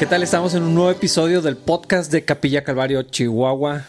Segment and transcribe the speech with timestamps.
[0.00, 0.22] ¿Qué tal?
[0.22, 3.86] Estamos en un nuevo episodio del podcast de Capilla Calvario, Chihuahua.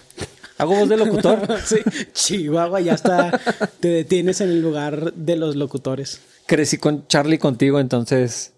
[0.57, 1.39] ¿Hago voz de locutor?
[1.63, 1.77] sí,
[2.11, 3.39] Chihuahua, ya está.
[3.79, 6.19] Te detienes en el lugar de los locutores.
[6.47, 8.51] Crecí con Charlie contigo, entonces.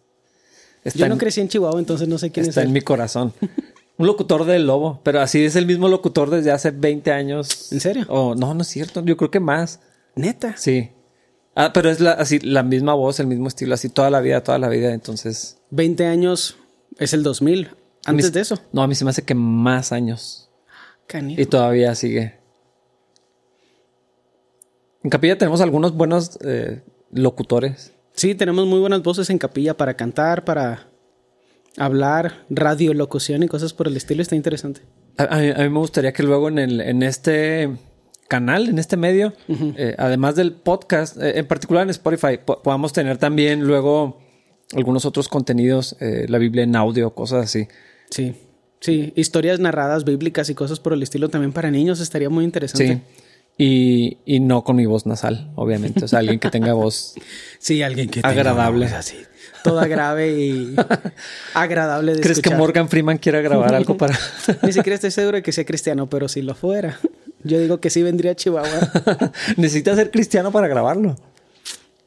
[0.95, 2.57] Yo no crecí en Chihuahua, entonces no sé quién está es.
[2.57, 3.33] Está en mi corazón.
[3.97, 7.71] Un locutor del Lobo, pero así es el mismo locutor desde hace 20 años.
[7.71, 8.07] ¿En serio?
[8.09, 9.06] Oh, no, no es cierto.
[9.06, 9.79] Yo creo que más.
[10.15, 10.57] ¿Neta?
[10.57, 10.89] Sí.
[11.54, 14.42] Ah, pero es la, así, la misma voz, el mismo estilo, así toda la vida,
[14.42, 15.59] toda la vida, entonces...
[15.70, 16.57] 20 años
[16.97, 17.70] es el 2000.
[18.06, 18.60] Antes de eso.
[18.71, 20.50] No, a mí se me hace que más años.
[21.07, 21.42] Canijo.
[21.42, 22.39] Y todavía sigue.
[25.04, 27.93] En Capilla tenemos algunos buenos eh, locutores.
[28.14, 30.87] Sí, tenemos muy buenas voces en Capilla para cantar, para
[31.78, 34.22] hablar, radiolocución y cosas por el estilo.
[34.22, 34.81] Está interesante.
[35.17, 37.70] A, mí, me gustaría que luego en, el, en este
[38.28, 43.17] canal, en este medio, eh, además del podcast, eh, en particular en Spotify, podamos tener
[43.17, 44.23] también luego
[44.76, 47.68] algunos otros contenidos, eh, la Biblia en audio, cosas así.
[48.10, 48.36] Sí,
[48.80, 52.96] sí, historias narradas bíblicas y cosas por el estilo también para niños estaría muy interesante.
[52.96, 53.02] Sí.
[53.58, 56.06] Y, no con mi voz nasal, obviamente.
[56.06, 57.16] O sea, alguien que tenga voz.
[57.60, 58.88] Sí, alguien que agradable.
[58.88, 59.18] Tenga así.
[59.64, 60.76] Toda grave y
[61.54, 64.20] agradable de ¿Crees que Morgan Freeman quiera grabar algo para.?
[64.64, 67.00] Ni siquiera estoy seguro de que sea cristiano, pero si lo fuera.
[67.46, 69.32] Yo digo que sí vendría a Chihuahua.
[69.56, 71.16] Necesita ser cristiano para grabarlo.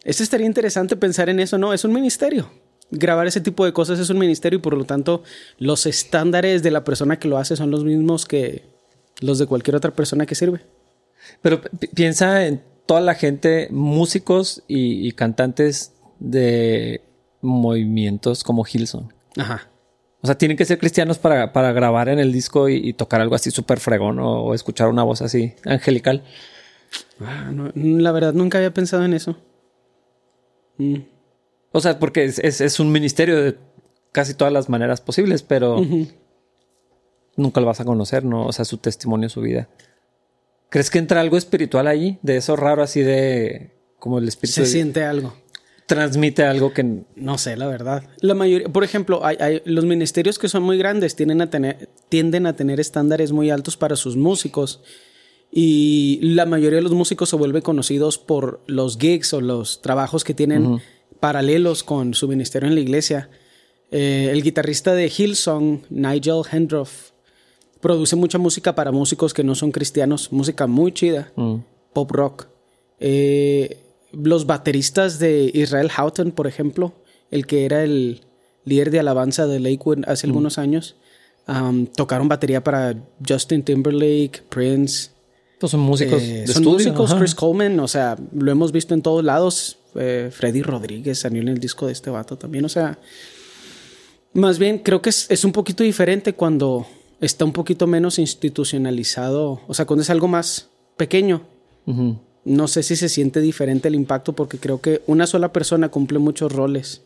[0.07, 1.73] Eso estaría interesante pensar en eso, ¿no?
[1.73, 2.49] Es un ministerio.
[2.93, 5.25] Grabar ese tipo de cosas es un ministerio y por lo tanto
[5.59, 8.63] los estándares de la persona que lo hace son los mismos que
[9.21, 10.61] los de cualquier otra persona que sirve.
[11.43, 11.61] Pero
[11.93, 17.03] piensa en toda la gente, músicos y, cantantes de
[17.41, 19.13] movimientos como Hilson.
[19.37, 19.69] Ajá.
[20.23, 23.51] O sea, tienen que ser cristianos para, grabar en el disco y, tocar algo así
[23.51, 26.23] súper fregón o, escuchar una voz así angelical.
[27.21, 29.37] Ah, la verdad, nunca había pensado en eso.
[30.79, 30.97] Mm.
[31.73, 33.57] O sea, porque es, un ministerio de
[34.13, 35.85] casi todas las maneras posibles, pero
[37.37, 38.47] nunca lo vas a conocer, ¿no?
[38.47, 39.69] O sea, su testimonio, su vida.
[40.71, 42.19] ¿Crees que entra algo espiritual ahí?
[42.23, 43.73] De eso raro así de...
[43.99, 44.63] como el espíritu...
[44.63, 45.35] Se siente algo
[45.87, 47.05] transmite algo que...
[47.15, 48.03] No sé, la verdad.
[48.21, 52.47] La mayoría, por ejemplo, hay, los ministerios que son muy grandes tienden a tener, tienden
[52.47, 54.83] a tener estándares muy altos para sus músicos.
[55.51, 60.25] Y la mayoría de los músicos se vuelven conocidos por los gigs o los trabajos
[60.25, 60.81] que tienen
[61.21, 63.31] paralelos con su ministerio en la iglesia.
[63.91, 67.11] Eh, el guitarrista de Hillsong, Nigel Hendroff,
[67.81, 71.57] produce mucha música para músicos que no son cristianos, música muy chida, mm.
[71.93, 72.49] pop rock.
[72.99, 73.79] Eh,
[74.13, 76.93] los bateristas de Israel Houghton, por ejemplo,
[77.31, 78.23] el que era el
[78.65, 80.97] líder de alabanza de Lakewood hace algunos años,
[81.95, 82.97] tocaron batería para
[83.27, 85.11] Justin Timberlake, Prince.
[85.59, 86.23] Pues son músicos.
[86.23, 89.79] Eh, son músicos, Chris Coleman, o sea, lo hemos visto en todos lados.
[89.95, 92.99] Eh, Freddy Rodríguez salió en el disco de este vato también, o sea.
[94.35, 96.87] Más bien, creo que es, un poquito diferente cuando
[97.23, 100.69] está un poquito menos institucionalizado, o sea, cuando es algo más
[100.99, 101.43] pequeño
[102.47, 106.21] no sé si se siente diferente el impacto porque creo que una sola persona cumple
[106.21, 107.03] muchos roles.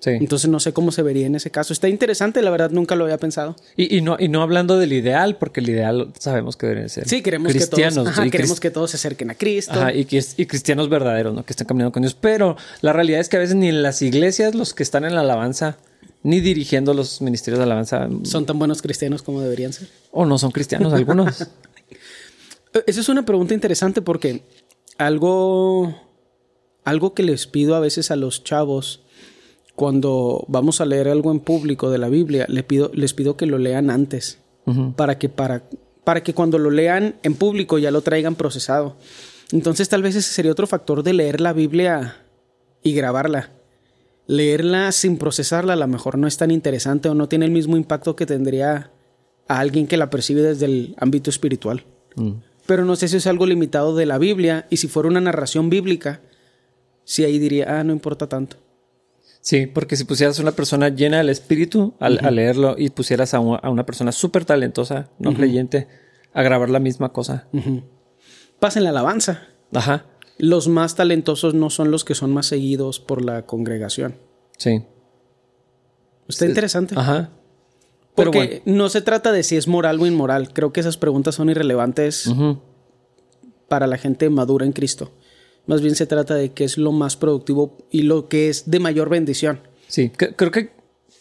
[0.00, 0.10] Sí.
[0.10, 1.72] Entonces no sé cómo se vería en ese caso.
[1.72, 3.56] Está interesante, la verdad nunca lo había pensado.
[3.76, 7.20] Y, no, y no hablando del ideal, porque el ideal sabemos que deben ser sí,
[7.20, 8.08] queremos cristianos.
[8.08, 9.72] Que todos, queremos que todos se acerquen a Cristo.
[9.72, 11.44] Ajá, y, y cristianos verdaderos, ¿no?
[11.44, 12.14] Que estén caminando con Dios.
[12.14, 15.14] Pero la realidad es que a veces ni en las iglesias los que están en
[15.14, 15.78] la alabanza,
[16.22, 18.08] ni dirigiendo los ministerios de alabanza...
[18.22, 19.88] Son tan buenos cristianos como deberían ser.
[20.12, 21.48] O no son cristianos algunos.
[22.86, 24.42] Esa es una pregunta interesante porque
[24.98, 25.94] algo,
[26.84, 29.02] algo que les pido a veces a los chavos
[29.78, 33.46] cuando vamos a leer algo en público de la Biblia, les pido, les pido que
[33.46, 34.40] lo lean antes,
[34.96, 35.62] para, que, para,
[36.04, 38.96] para que cuando lo lean en público ya lo traigan procesado.
[39.52, 42.16] Entonces tal vez ese sería otro factor de leer la Biblia
[42.82, 43.50] y grabarla.
[44.26, 47.78] Leerla sin procesarla a lo mejor no es tan interesante o no tiene el mismo
[47.78, 48.90] impacto que tendría
[49.46, 51.84] a alguien que la percibe desde el ámbito espiritual.
[52.16, 52.32] Mm
[52.68, 55.70] pero no sé si es algo limitado de la Biblia y si fuera una narración
[55.70, 56.20] bíblica,
[57.02, 58.58] si ahí diría, ah, no importa tanto.
[59.48, 63.40] Sí, porque si pusieras a una persona llena del espíritu al, leerlo y pusieras a,
[63.40, 65.88] una persona súper talentosa, no creyente,
[66.34, 67.48] a grabar la misma cosa.
[68.60, 69.48] Pasa en la alabanza.
[69.72, 70.04] Ajá.
[70.36, 74.16] Los más talentosos no son los que son más seguidos por la congregación.
[74.58, 74.82] Sí.
[76.28, 76.94] Está interesante.
[76.98, 77.30] Ajá.
[78.14, 80.52] Porque no se trata de si es moral o inmoral.
[80.52, 82.30] Creo que esas preguntas son irrelevantes
[83.66, 85.10] para la gente madura en Cristo.
[85.68, 88.80] Más bien se trata de qué es lo más productivo y lo que es de
[88.80, 89.60] mayor bendición.
[89.86, 90.70] Sí, creo que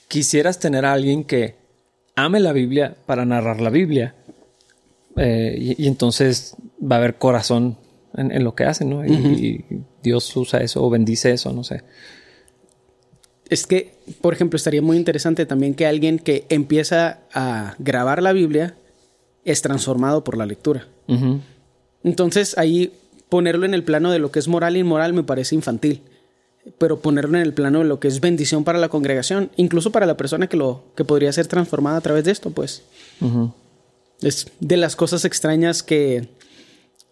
[0.07, 1.55] quisieras tener a alguien que
[2.15, 4.15] ame la Biblia para narrar la Biblia.
[5.17, 7.77] Eh, y, entonces va a haber corazón
[8.15, 9.05] en, lo que hace, ¿no?
[9.05, 9.65] y,
[10.01, 11.83] Dios usa eso o bendice eso, no sé.
[13.49, 18.31] es que, por ejemplo, estaría muy interesante también que alguien que empieza a grabar la
[18.31, 18.77] Biblia
[19.43, 20.87] es transformado por la lectura.
[22.03, 22.93] Entonces ahí
[23.29, 26.01] ponerlo en el plano de lo que es moral e inmoral me parece infantil,
[26.77, 30.05] pero ponerlo en el plano de lo que es bendición para la congregación, incluso para
[30.05, 32.83] la persona que lo que podría ser transformada a través de esto, pues
[34.21, 36.29] es de las cosas extrañas que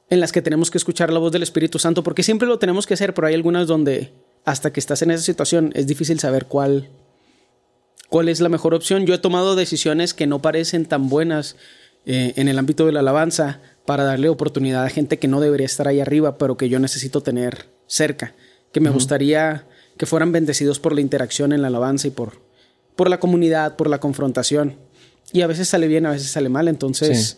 [0.09, 2.85] en las que tenemos que escuchar la voz del Espíritu Santo, porque siempre lo tenemos
[2.85, 4.11] que hacer, pero hay algunas donde
[4.43, 6.89] hasta que estás en esa situación es difícil saber cuál
[8.09, 9.05] cuál es la mejor opción.
[9.05, 11.55] Yo he tomado decisiones que no parecen tan buenas
[12.05, 15.65] eh, en el ámbito de la alabanza para darle oportunidad a gente que no debería
[15.65, 18.33] estar ahí arriba, pero que yo necesito tener cerca,
[18.71, 19.65] que me gustaría
[19.97, 22.41] que fueran bendecidos por la interacción en la alabanza y por,
[22.95, 24.75] por la comunidad, por la confrontación.
[25.31, 27.37] Y a veces sale bien, a veces sale mal, entonces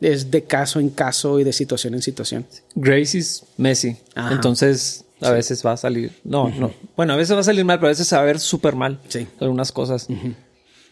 [0.00, 2.46] es de caso en caso y de situación en situación.
[2.74, 3.96] Grace is Messi.
[4.30, 6.12] Entonces a veces va a salir.
[6.24, 6.72] No, no.
[6.96, 9.00] Bueno, a veces va a salir mal, pero a veces va a ver súper mal.
[9.08, 9.26] Sí.
[9.40, 10.08] Algunas cosas.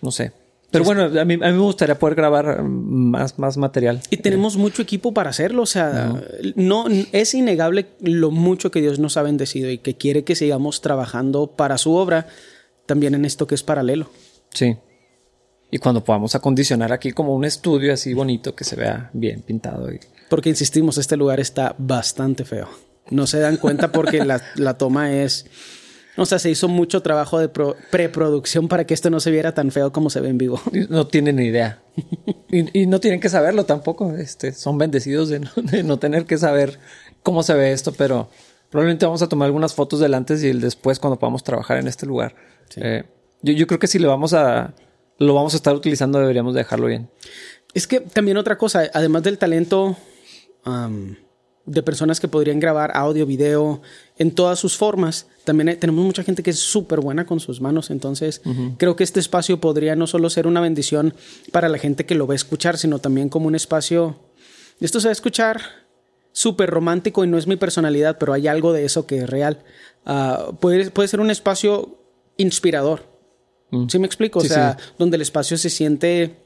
[0.03, 0.33] No sé.
[0.71, 4.03] Pero bueno, a mí, a mí, me gustaría poder grabar más, más material.
[4.11, 5.63] Y tenemos mucho equipo para hacerlo.
[5.63, 6.21] O sea,
[6.57, 6.87] no.
[7.13, 11.47] es innegable lo mucho que Dios nos ha bendecido y que quiere que sigamos trabajando
[11.47, 12.27] para su obra
[12.85, 14.11] también en esto que es paralelo.
[14.51, 14.77] Sí.
[15.71, 19.91] Y cuando podamos acondicionar aquí como un estudio así bonito que se vea bien pintado.
[19.93, 20.01] Y...
[20.29, 22.69] Porque insistimos, este lugar está bastante feo.
[23.11, 25.47] No se dan cuenta porque la, la toma es
[26.19, 29.71] o sea, se hizo mucho trabajo de preproducción para que esto no se viera tan
[29.71, 30.61] feo como se ve en vivo.
[30.89, 31.81] No tienen ni idea.
[32.51, 34.15] y, no tienen que saberlo tampoco.
[34.17, 36.79] Este, son bendecidos de no, tener que saber
[37.23, 38.29] cómo se ve esto, pero
[38.71, 41.87] probablemente vamos a tomar algunas fotos del antes y el después cuando podamos trabajar en
[41.87, 42.35] este lugar.
[42.77, 43.05] Eh,
[43.43, 44.75] yo, creo que si lo vamos a
[45.19, 47.09] lo vamos a estar utilizando, deberíamos dejarlo bien.
[47.75, 49.97] Es que también otra cosa, además del talento
[51.69, 53.83] de personas que podrían grabar audio, video,
[54.17, 55.27] en todas sus formas.
[55.45, 58.41] También tenemos mucha gente que es súper buena con sus manos, entonces
[58.79, 61.15] creo que este espacio podría no solo ser una bendición
[61.53, 64.17] para la gente que lo va a escuchar, sino también como un espacio...
[64.81, 65.61] Esto se va a escuchar
[66.33, 69.59] súper romántico y no es mi personalidad, pero hay algo de eso que es real.
[70.07, 71.99] Ah, puede, puede ser un espacio
[72.37, 73.03] inspirador.
[73.71, 73.89] Mm.
[73.89, 74.39] ¿Sí me explico?
[74.39, 76.37] o sea, donde el espacio se siente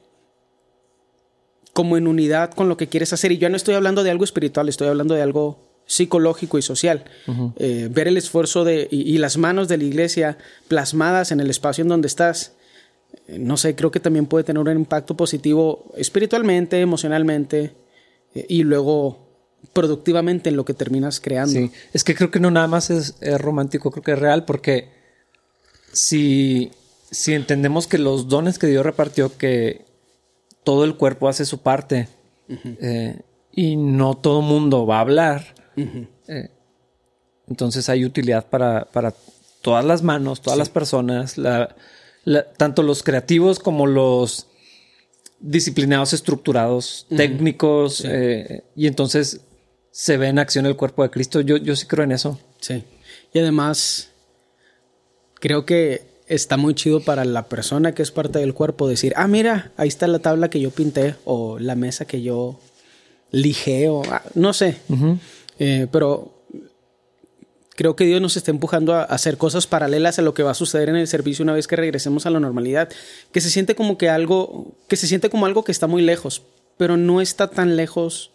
[1.73, 3.33] como en unidad con lo que quieres hacer.
[3.33, 7.05] Y yo no estoy hablando de algo espiritual, estoy hablando de algo psicológico y social.
[7.57, 10.39] Eh, ver el esfuerzo de, y, las manos de la iglesia
[10.69, 12.53] plasmadas en el espacio en donde estás,
[13.27, 17.75] eh, no sé, creo que también puede tener un impacto positivo espiritualmente, emocionalmente
[18.35, 19.29] eh, y luego
[19.73, 21.53] productivamente en lo que terminas creando.
[21.53, 24.89] Sí, es que creo que no nada más es, romántico, creo que es real porque
[25.93, 26.71] si,
[27.11, 29.92] si entendemos que los dones que Dios repartió, que
[30.64, 32.09] todo el cuerpo hace su parte
[32.49, 33.20] eh,
[33.53, 35.55] y no todo mundo va a hablar.
[35.76, 36.50] Eh,
[37.49, 39.14] entonces hay utilidad para, para,
[39.62, 41.37] todas las manos, todas las personas,
[42.56, 44.49] tanto los creativos como los
[45.38, 49.41] disciplinados, estructurados, técnicos, eh, y entonces
[49.91, 51.41] se ve en acción el cuerpo de Cristo.
[51.41, 52.41] Yo, yo sí creo en eso.
[52.61, 52.85] Sí.
[53.32, 54.11] Y además,
[55.35, 59.29] creo que está muy chido para la persona que es parte del cuerpo decir, ah,
[59.29, 62.58] mira, ahí está la tabla que yo pinté o la mesa que yo
[63.30, 64.78] lijé o ah, no sé.
[65.59, 66.42] Eh, pero
[67.76, 70.54] creo que Dios nos está empujando a hacer cosas paralelas a lo que va a
[70.54, 72.88] suceder en el servicio una vez que regresemos a la normalidad.
[73.30, 76.42] Que se siente como que algo, que se siente como algo que está muy lejos,
[76.78, 78.30] pero no está tan lejos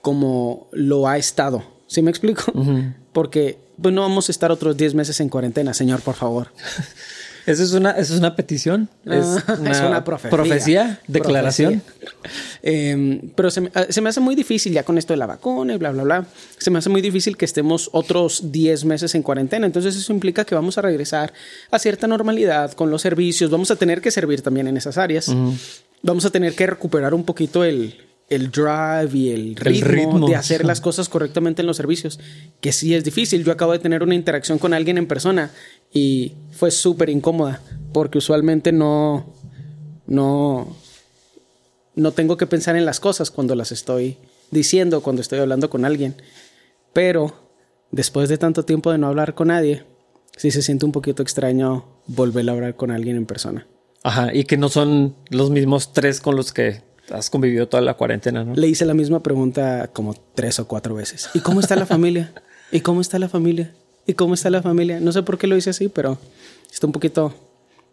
[0.00, 1.62] como lo ha estado.
[1.92, 2.50] ¿Sí me explico?
[3.12, 6.48] Porque pues no vamos a estar otros 10 meses en cuarentena, señor, por favor.
[7.46, 8.88] ¿Eso es una, es una petición?
[9.04, 11.00] ¿Es, ah, una, profecía.
[11.06, 11.82] ¿Declaración?
[12.62, 15.90] Em, pero se me, hace muy difícil ya con esto de la vacuna y bla,
[15.90, 16.26] bla, bla.
[16.56, 19.66] Se me hace muy difícil que estemos otros 10 meses en cuarentena.
[19.66, 21.34] Entonces eso implica que vamos a regresar
[21.70, 23.50] a cierta normalidad con los servicios.
[23.50, 25.30] Vamos a tener que servir también en esas áreas.
[26.02, 27.96] Vamos a tener que recuperar un poquito el,
[28.34, 32.18] el drive y el ritmo, de hacer las cosas correctamente en los servicios,
[32.60, 33.44] que sí es difícil.
[33.44, 35.50] Yo acabo de tener una interacción con alguien en persona
[35.92, 37.60] y fue súper incómoda
[37.92, 39.26] porque usualmente no,
[40.06, 40.74] no,
[41.94, 44.16] no tengo que pensar en las cosas cuando las estoy
[44.50, 46.14] diciendo, cuando estoy hablando con alguien.
[46.94, 47.34] Pero
[47.90, 49.84] después de tanto tiempo de no hablar con nadie,
[50.36, 53.66] sí se siente un poquito extraño volver a hablar con alguien en persona.
[54.02, 56.82] Ajá, y que no son los mismos tres con los que
[57.12, 58.54] has convivido toda la cuarentena, ¿no?
[58.54, 61.30] Le hice la misma pregunta como tres o cuatro veces.
[61.34, 62.32] ¿Y cómo está la familia?
[62.70, 63.72] ¿Y cómo está la familia?
[64.06, 64.98] ¿Y cómo está la familia?
[65.00, 66.18] No sé por qué lo hice así, pero
[66.72, 67.34] está un poquito,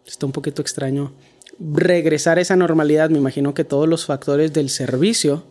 [0.06, 1.12] está un poquito extraño.
[1.58, 5.44] Regresar a esa normalidad, me imagino que todos los factores del servicio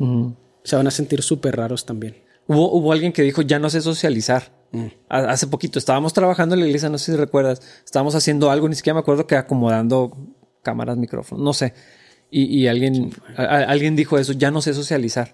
[0.63, 2.17] se van a sentir súper raros también.
[2.47, 4.51] Hubo, hubo alguien que dijo, ya no sé socializar.
[5.07, 7.61] Hace poquito estábamos trabajando en la iglesia, no sé si recuerdas.
[7.85, 10.17] Estábamos haciendo algo, ni siquiera me acuerdo que acomodando
[10.63, 11.73] cámaras, micrófonos, no sé.
[12.31, 15.33] Y, alguien, alguien dijo eso, ya no sé socializar.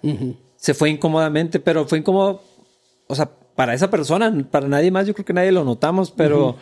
[0.56, 2.42] Se fue incómodamente, pero fue incómodo,
[3.06, 6.56] o sea, para esa persona, para nadie más, yo creo que nadie lo notamos, pero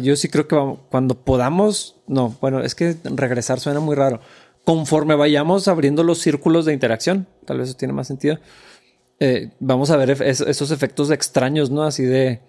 [0.00, 0.56] yo sí creo que
[0.90, 4.20] cuando podamos, no, bueno, es que regresar suena muy raro.
[4.64, 8.38] Conforme vayamos abriendo los círculos de interacción, tal vez eso tiene más sentido
[9.20, 11.82] eh, vamos a ver esos efectos extraños, ¿no?
[11.82, 12.40] Así de,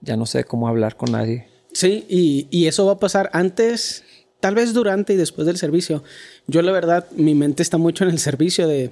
[0.00, 1.46] ya no sé cómo hablar con nadie.
[1.72, 4.02] Sí, y, eso va a pasar antes,
[4.44, 6.04] tal vez durante y después del servicio.
[6.46, 8.90] Yo la verdad, mi mente está mucho en el servicio de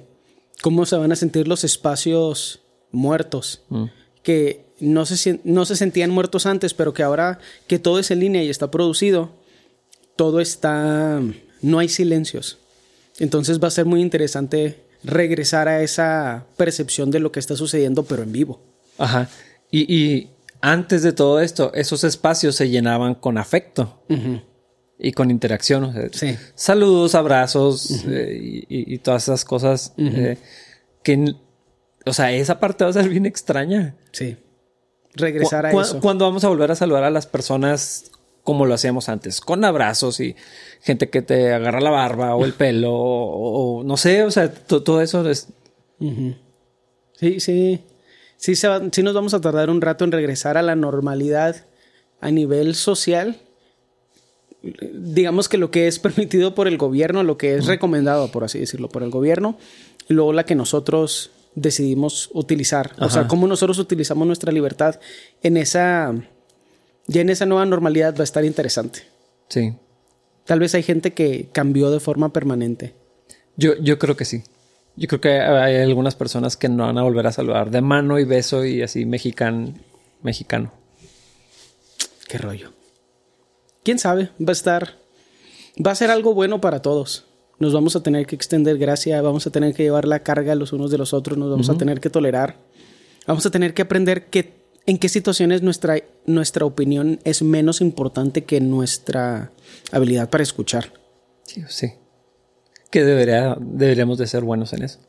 [0.63, 3.83] cómo se van a sentir los espacios muertos, mm.
[4.23, 8.21] que no se, no se sentían muertos antes, pero que ahora que todo es en
[8.21, 9.29] línea y está producido,
[10.15, 11.21] todo está,
[11.61, 12.57] no hay silencios.
[13.19, 18.05] Entonces va a ser muy interesante regresar a esa percepción de lo que está sucediendo,
[18.05, 18.59] pero en vivo.
[18.97, 19.29] Ajá.
[19.69, 20.29] Y,
[20.61, 23.99] antes de todo esto, esos espacios se llenaban con afecto
[24.99, 26.09] y con interacción.
[26.11, 26.37] sí.
[26.55, 30.37] Saludos, abrazos eh, y, todas esas cosas eh,
[31.03, 31.35] que,
[32.05, 33.95] o sea, esa parte va a ser bien extraña.
[34.11, 34.37] Sí.
[35.15, 35.99] Regresar a eso.
[35.99, 38.11] ¿Cuándo vamos a volver a saludar a las personas
[38.43, 40.35] como lo hacíamos antes, con abrazos y
[40.81, 45.01] gente que te agarra la barba o el pelo o, no sé, o sea, todo
[45.01, 45.47] eso es...
[47.19, 47.79] Sí, sí.
[48.35, 51.65] Sí, sí nos vamos a tardar un rato en regresar a la normalidad
[52.19, 53.37] a nivel social.
[54.63, 58.59] Digamos que lo que es permitido por el gobierno, lo que es recomendado, por así
[58.59, 59.57] decirlo, por el gobierno,
[60.09, 62.93] y luego la que nosotros decidimos utilizar.
[62.99, 64.99] O sea, cómo nosotros utilizamos nuestra libertad
[65.43, 66.13] en esa
[67.07, 69.03] ya en esa nueva normalidad va a estar interesante.
[69.49, 69.73] Sí.
[70.45, 72.93] Tal vez hay gente que cambió de forma permanente.
[73.55, 74.43] Yo, yo creo que sí.
[74.95, 78.19] Yo creo que hay algunas personas que no van a volver a saludar de mano
[78.19, 79.81] y beso y así mexican,
[80.21, 80.71] mexicano.
[82.27, 82.71] Qué rollo.
[83.83, 84.29] ¿Quién sabe?
[84.39, 84.97] Va a estar...
[85.85, 87.25] Va a ser algo bueno para todos.
[87.59, 90.73] Nos vamos a tener que extender gracia, vamos a tener que llevar la carga los
[90.73, 92.57] unos de los otros, nos vamos a tener que tolerar.
[93.25, 94.53] Vamos a tener que aprender que
[94.85, 99.51] en qué situaciones nuestra, nuestra opinión es menos importante que nuestra
[99.91, 100.93] habilidad para escuchar.
[101.43, 101.93] Sí, sí.
[102.89, 104.99] Que debería, deberíamos de ser buenos en eso.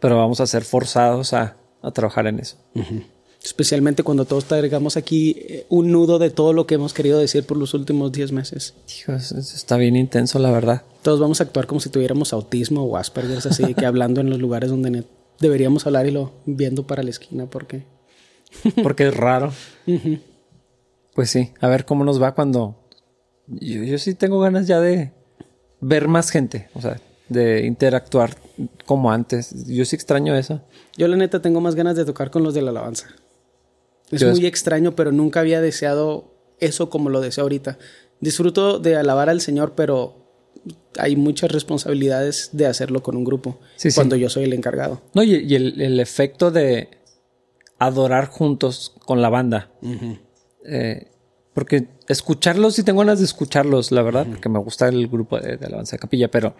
[0.00, 1.56] Pero vamos a ser forzados a,
[1.94, 2.56] trabajar en eso.
[3.48, 7.46] Especialmente cuando todos traigamos aquí eh, un nudo de todo lo que hemos querido decir
[7.46, 8.74] por los últimos 10 meses.
[9.08, 10.82] está bien intenso, la verdad.
[11.00, 14.38] Todos vamos a actuar como si tuviéramos autismo o Asperger, así que hablando en los
[14.38, 15.04] lugares donde
[15.40, 17.84] deberíamos hablar y lo viendo para la esquina, porque
[18.82, 19.50] porque es raro.
[21.14, 22.76] Pues sí, a ver cómo nos va cuando...
[23.46, 25.12] Yo, sí tengo ganas ya de
[25.80, 27.00] ver más gente, o sea,
[27.30, 28.36] de interactuar
[28.84, 29.66] como antes.
[29.66, 30.60] Yo sí extraño eso.
[30.98, 33.06] Yo la neta tengo más ganas de tocar con los de la alabanza.
[34.10, 37.78] Es muy extraño, pero nunca había deseado eso como lo deseo ahorita.
[38.20, 40.28] Disfruto de alabar al Señor, pero
[40.98, 43.58] hay muchas responsabilidades de hacerlo con un grupo
[43.94, 45.02] cuando yo soy el encargado.
[45.14, 46.88] No, y, el, efecto de,
[47.78, 49.70] adorar juntos con la banda.
[50.64, 51.08] Eh,
[51.54, 55.54] porque escucharlos, sí tengo ganas de escucharlos, la verdad, porque me gusta el grupo de,
[55.64, 56.54] alabanza de capilla, pero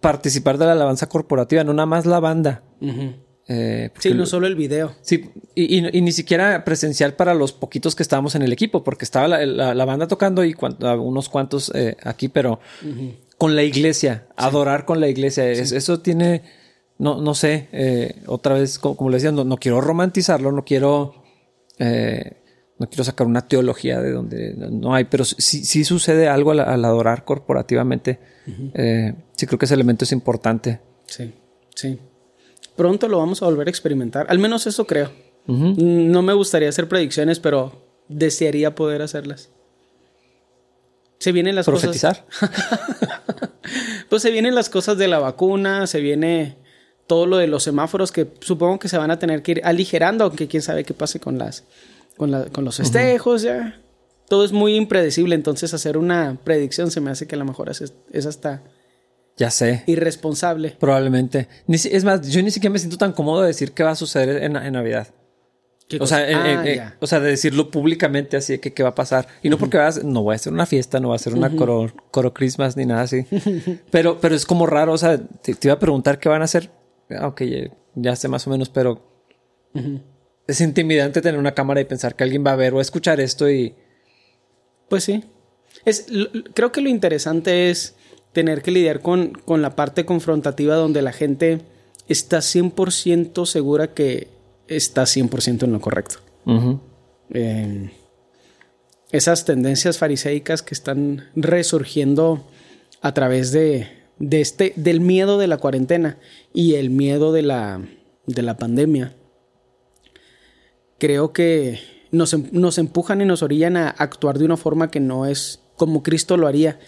[0.00, 2.62] participar de la alabanza corporativa, no nada más la banda.
[3.48, 4.94] Eh, sí, no solo el video.
[5.02, 9.28] Sí, y, ni siquiera presencial para los poquitos que estábamos en el equipo, porque estaba
[9.28, 12.60] la, banda tocando y unos cuantos eh, aquí, pero
[13.38, 16.42] con la iglesia, adorar con la iglesia, eso tiene
[16.98, 21.14] no, no sé, eh, otra vez, como, le decía, no, quiero romantizarlo, no quiero,
[21.78, 22.38] eh,
[22.78, 26.84] no quiero sacar una teología de donde no hay, pero sí, sí sucede algo al,
[26.84, 28.18] adorar corporativamente.
[28.46, 30.80] Sí creo que ese elemento es importante.
[31.06, 31.34] Sí,
[31.74, 31.98] sí.
[32.76, 35.10] Pronto lo vamos a volver a experimentar, al menos eso creo.
[35.46, 39.50] No me gustaría hacer predicciones, pero desearía poder hacerlas.
[41.18, 42.26] Se vienen las Profetizar.
[42.26, 42.50] cosas.
[44.08, 46.56] pues se vienen las cosas de la vacuna, se viene
[47.06, 50.24] todo lo de los semáforos que supongo que se van a tener que ir aligerando,
[50.24, 51.64] aunque quién sabe qué pase con las
[52.16, 52.30] con,
[52.64, 53.80] los festejos, ya.
[54.28, 57.68] Todo es muy impredecible, entonces hacer una predicción se me hace que a lo mejor
[57.68, 58.62] es, es hasta
[59.36, 59.82] ya sé.
[59.86, 60.76] Irresponsable.
[60.78, 61.48] Probablemente.
[61.68, 64.42] es más, yo ni siquiera me siento tan cómodo de decir qué va a suceder
[64.42, 65.08] en, Navidad.
[66.00, 69.28] O sea, ah, o sea, de decirlo públicamente así que qué va a pasar.
[69.42, 71.54] Y no porque vas, no voy a hacer una fiesta, no voy a hacer una
[71.54, 73.24] coro, coro Christmas ni nada así.
[73.90, 74.92] pero, pero es como raro.
[74.92, 76.70] O sea, te, iba a preguntar qué van a hacer
[77.18, 79.00] aunque ya, sé más o menos, pero
[80.46, 83.50] es intimidante tener una cámara y pensar que alguien va a ver o escuchar esto
[83.50, 83.74] y...
[84.88, 85.24] Pues sí.
[85.84, 86.06] Es,
[86.54, 87.95] creo que lo interesante es
[88.36, 91.62] tener que lidiar con, con la parte confrontativa donde la gente
[92.06, 94.28] está 100% segura que
[94.68, 96.18] estás 100% en lo correcto.
[97.30, 97.92] Eh,
[99.10, 102.44] esas tendencias fariseicas que están resurgiendo
[103.00, 103.88] a través de,
[104.20, 106.18] este, del miedo de la cuarentena
[106.52, 107.80] y el miedo de la,
[108.26, 109.14] de la pandemia,
[110.98, 115.00] creo que nos, em, nos empujan y nos orillan a actuar de una forma que
[115.00, 116.78] no es como Cristo lo haría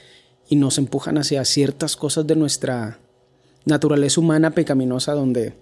[0.49, 2.99] y nos empujan hacia ciertas cosas de nuestra
[3.65, 5.55] naturaleza humana pecaminosa donde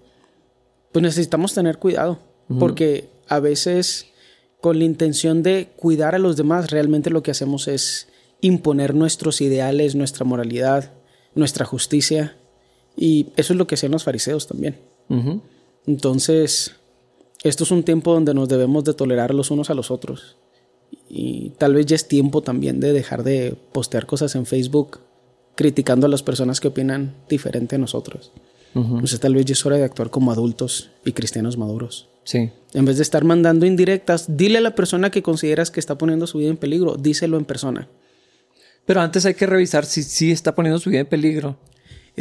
[0.93, 2.19] pues necesitamos tener cuidado
[2.59, 4.07] porque a veces
[4.61, 8.09] con la intención de cuidar a los demás realmente lo que hacemos es
[8.40, 10.93] imponer nuestros ideales, nuestra moralidad,
[11.35, 12.37] nuestra justicia
[12.97, 14.78] y eso es lo que hacían los fariseos también.
[15.87, 16.76] Entonces,
[17.43, 20.37] esto es un tiempo donde nos debemos de tolerar los unos a los otros.
[21.09, 25.01] Y tal vez ya es tiempo también de dejar de postear cosas en Facebook
[25.55, 28.33] criticando a las personas que opinan diferente a nosotros.
[28.75, 32.09] Entonces tal vez ya es hora de actuar como adultos y cristianos maduros.
[32.25, 32.51] Sí.
[32.75, 36.27] En vez de estar mandando indirectas, dile a la persona que consideras que está poniendo
[36.27, 37.89] su vida en peligro, díselo en persona.
[38.85, 41.57] Pero antes hay que revisar si sí está poniendo su vida en peligro.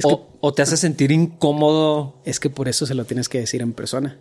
[0.03, 2.15] o, te hace sentir incómodo.
[2.23, 4.17] Es que por eso se lo tienes que decir en persona.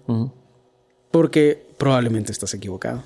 [1.13, 3.05] Porque probablemente estás equivocado.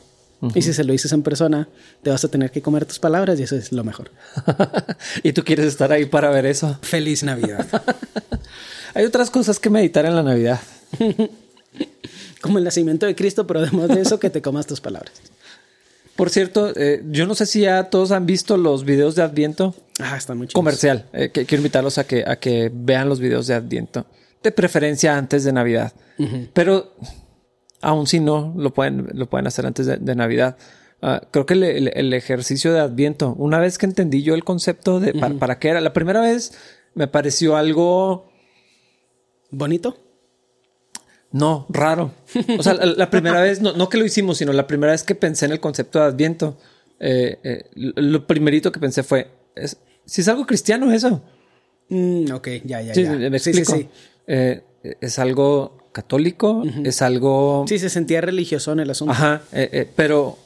[0.55, 1.69] Y si se lo dices en persona,
[2.03, 4.13] te vas a tener que comer tus palabras y eso es lo mejor.
[5.23, 6.79] y tú quieres estar ahí para ver eso.
[6.83, 7.67] Feliz Navidad.
[8.95, 10.61] Hay otras cosas que meditar en la Navidad.
[12.41, 15.13] Como el nacimiento de Cristo, pero además de eso, que te comas tus palabras.
[16.15, 19.75] Por cierto, eh, yo no sé si ya todos han visto los videos de Adviento.
[20.01, 20.55] Ah, están muy chidos.
[20.55, 21.07] Comercial.
[21.13, 24.07] Eh, quiero invitarlos a que, a que vean los videos de Adviento.
[24.43, 25.93] De preferencia antes de Navidad.
[26.53, 26.95] Pero
[27.81, 30.57] aún si no, lo pueden, lo pueden hacer antes de, Navidad.
[31.01, 35.15] Ah, creo que el, ejercicio de Adviento, una vez que entendí yo el concepto de
[35.39, 36.53] para, qué era, la primera vez
[36.95, 38.31] me pareció algo
[39.51, 39.97] bonito.
[41.31, 42.13] No, raro.
[42.59, 45.47] O sea, la, primera vez, no, que lo hicimos, sino la primera vez que pensé
[45.47, 46.59] en el concepto de Adviento,
[46.99, 49.31] eh, eh, lo primerito que pensé fue,
[50.05, 51.23] si es algo cristiano eso.
[51.91, 53.39] Mm, ok, ya, ya, ya.
[53.39, 53.89] Sí, sí, sí.
[54.27, 54.63] Eh,
[55.01, 57.65] es algo católico, es algo...
[57.69, 59.13] Sí, se sentía religioso en el asunto.
[59.13, 60.39] Ajá, eh, eh, pero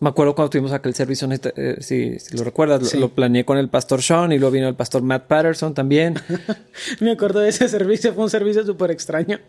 [0.00, 4.02] me acuerdo cuando tuvimos aquel servicio, eh, si, lo recuerdas, lo, planeé con el pastor
[4.02, 6.16] Sean y luego vino el pastor Matt Patterson también.
[7.00, 9.40] me acuerdo de ese servicio, fue un servicio súper extraño.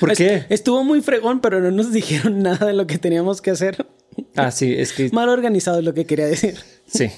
[0.00, 0.44] ¿Por qué?
[0.48, 3.86] Estuvo muy fregón, pero no nos dijeron nada de lo que teníamos que hacer.
[4.34, 5.08] Ah, sí, es que...
[5.10, 6.56] Mal organizado es lo que quería decir.
[6.92, 7.08] Sí,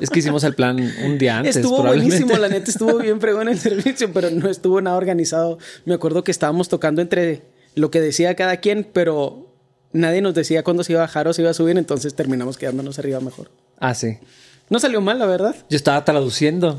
[0.00, 1.56] es que hicimos el plan un día antes.
[1.56, 5.58] Estuvo buenísimo, la neta estuvo bien fregón el servicio, pero no estuvo nada organizado.
[5.84, 7.42] Me acuerdo que estábamos tocando entre
[7.76, 9.54] lo que decía cada quien, pero
[9.92, 12.58] nadie nos decía cuándo se iba a bajar o se iba a subir, entonces terminamos
[12.58, 13.50] quedándonos arriba mejor.
[13.78, 14.18] Ah, sí.
[14.70, 15.54] No salió mal, la verdad.
[15.70, 16.78] Yo estaba traduciendo.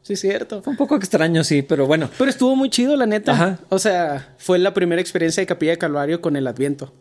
[0.00, 0.62] Sí, cierto.
[0.62, 2.08] Fue un poco extraño, sí, pero bueno.
[2.16, 3.32] Pero estuvo muy chido, la neta.
[3.32, 3.58] Ajá.
[3.68, 6.94] O sea, fue la primera experiencia de Capilla de Calvario con el Adviento.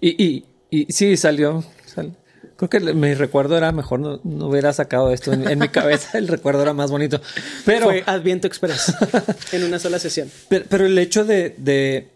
[0.00, 1.64] Y, y, y sí, salió,
[2.56, 6.62] Creo que mi recuerdo era mejor, no, hubiera sacado esto en, mi cabeza, el recuerdo
[6.62, 7.20] era más bonito.
[7.64, 8.94] Pero, Fue Adviento Express
[9.52, 10.30] en una sola sesión.
[10.48, 12.10] Pero, el hecho de,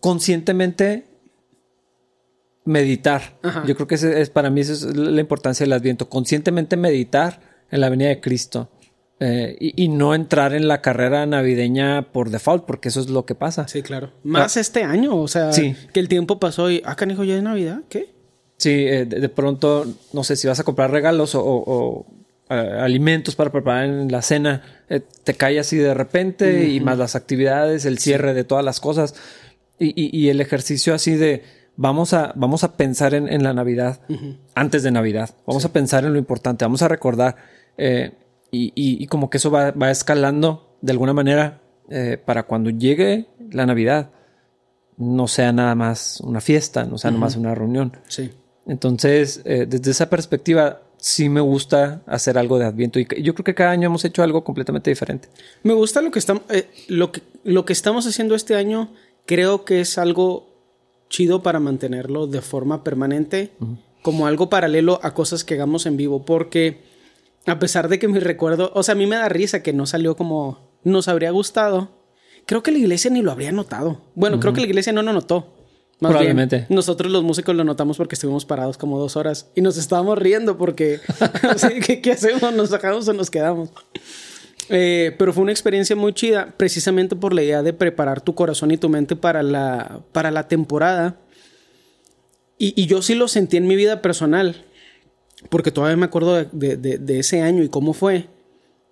[0.00, 1.04] conscientemente
[2.64, 7.40] meditar, yo creo que es, para mí esa es la importancia del Adviento, conscientemente meditar
[7.70, 8.70] en la venida de Cristo.
[9.20, 13.34] Eh, y, no entrar en la carrera navideña por default, porque eso es lo que
[13.34, 13.66] pasa.
[13.66, 14.12] Sí, claro.
[14.22, 14.60] Más ah.
[14.60, 18.14] este año, o sea, que el tiempo pasó y, ah, canijo, ya es Navidad, ¿qué?
[18.58, 22.06] Sí, eh, de, pronto, no sé si vas a comprar regalos o,
[22.50, 24.62] eh, alimentos para preparar en la cena,
[25.24, 29.14] te cae así de repente y más las actividades, el cierre de todas las cosas
[29.78, 31.44] y, el ejercicio así de
[31.76, 34.00] vamos a, vamos a pensar en, la Navidad
[34.54, 37.36] antes de Navidad, vamos a pensar en lo importante, vamos a recordar.
[38.50, 44.10] Y, como que eso va, escalando de alguna manera eh, para cuando llegue la Navidad
[44.96, 47.92] no sea nada más una fiesta, no sea nada más una reunión.
[48.08, 48.30] Sí.
[48.68, 53.44] Entonces, eh, desde esa perspectiva, sí me gusta hacer algo de Adviento y yo creo
[53.44, 55.28] que cada año hemos hecho algo completamente diferente.
[55.62, 58.92] Me gusta lo que estamos, eh, lo que, lo que estamos haciendo este año.
[59.26, 60.48] Creo que es algo
[61.08, 63.52] chido para mantenerlo de forma permanente,
[64.02, 66.82] como algo paralelo a cosas que hagamos en vivo, porque
[67.46, 69.86] a pesar de que mi recuerdo, o sea, a mí me da risa que no
[69.86, 71.90] salió como nos habría gustado.
[72.46, 74.00] Creo que la iglesia ni lo habría notado.
[74.14, 75.57] Bueno, creo que la iglesia no lo notó.
[75.98, 76.66] Probablemente.
[76.68, 80.56] nosotros los músicos lo notamos porque estuvimos parados como dos horas y nos estábamos riendo
[80.56, 81.00] porque,
[82.02, 82.54] ¿qué, hacemos?
[82.54, 83.70] ¿Nos sacamos o nos quedamos?
[84.68, 88.70] Eh, pero fue una experiencia muy chida, precisamente por la idea de preparar tu corazón
[88.70, 91.16] y tu mente para la, para la temporada.
[92.58, 94.64] Y, y yo sí lo sentí en mi vida personal
[95.48, 98.26] porque todavía me acuerdo de, ese año y cómo fue.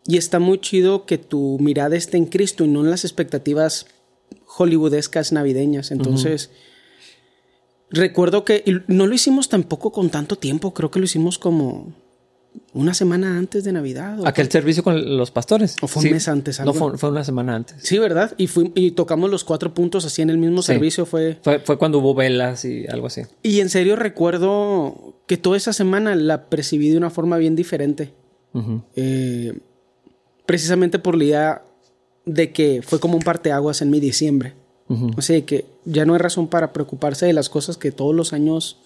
[0.07, 3.87] Y está muy chido que tu mirada esté en Cristo y no en las expectativas
[4.45, 5.91] hollywoodescas navideñas.
[5.91, 6.51] Entonces,
[7.91, 11.93] recuerdo que no lo hicimos tampoco con tanto tiempo, creo que lo hicimos como
[12.73, 14.19] una semana antes de Navidad.
[14.27, 15.77] ¿Aquel servicio con los pastores?
[15.83, 16.61] ¿O fue un mes antes?
[16.61, 17.77] No, fue, una semana antes.
[17.83, 18.35] Sí, ¿verdad?
[18.39, 21.07] Y, y tocamos los cuatro puntos así en el mismo servicio.
[21.07, 21.39] Fue...
[21.43, 21.59] fue...
[21.59, 21.79] fue...
[21.79, 23.23] cuando hubo velas y algo así.
[23.43, 28.13] Y en serio recuerdo que toda esa semana la percibí de una forma bien diferente.
[28.95, 29.59] Eh,
[30.47, 31.63] precisamente por la idea
[32.25, 34.55] de que fue como un parteaguas en mi diciembre.
[34.89, 38.33] O sea, que ya no hay razón para preocuparse de las cosas que todos los
[38.33, 38.79] años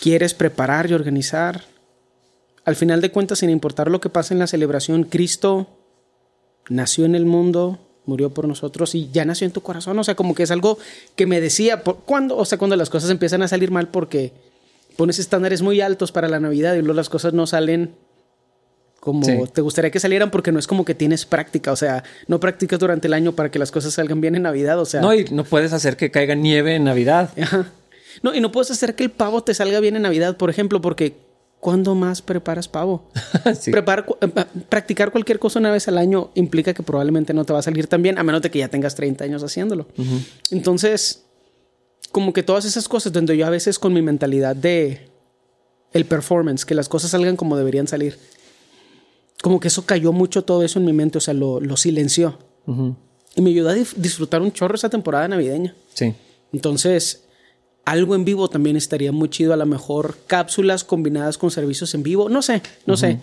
[0.00, 1.64] quieres preparar y organizar
[2.66, 5.68] al final de cuentas, sin importar lo que pase en la celebración, Cristo
[6.68, 9.96] nació en el mundo, murió por nosotros y ya nació en tu corazón.
[10.00, 10.76] O sea, como que es algo
[11.14, 12.36] que me decía, ¿cuándo?
[12.36, 14.32] O sea, cuando las cosas empiezan a salir mal porque
[14.96, 17.94] pones estándares muy altos para la Navidad y luego las cosas no salen
[19.06, 22.40] como te gustaría que salieran porque no es como que tienes práctica, o sea, no
[22.40, 25.00] practicas durante el año para que las cosas salgan bien en Navidad, o sea.
[25.00, 27.30] No, y no puedes hacer que caiga nieve en Navidad.
[28.22, 30.80] No, y no puedes hacer que el pavo te salga bien en Navidad, por ejemplo,
[30.80, 31.14] porque
[31.60, 33.08] ¿cuándo más preparas pavo?
[33.70, 34.28] Preparar, eh,
[34.68, 37.86] practicar cualquier cosa una vez al año implica que probablemente no te va a salir
[37.86, 39.86] tan bien, a menos de que ya tengas 30 años haciéndolo.
[40.50, 41.26] Entonces,
[42.10, 45.08] como que todas esas cosas, donde yo a veces con mi mentalidad de
[45.92, 48.18] el performance, que las cosas salgan como deberían salir,
[49.42, 52.38] como que eso cayó mucho todo eso en mi mente, o sea, lo, silenció.
[53.36, 55.74] Y me ayudó a disfrutar un chorro esa temporada navideña.
[55.94, 56.14] Sí.
[56.52, 57.26] Entonces,
[57.84, 59.52] algo en vivo también estaría muy chido.
[59.52, 62.28] A lo mejor cápsulas combinadas con servicios en vivo.
[62.28, 63.20] No sé, no sé.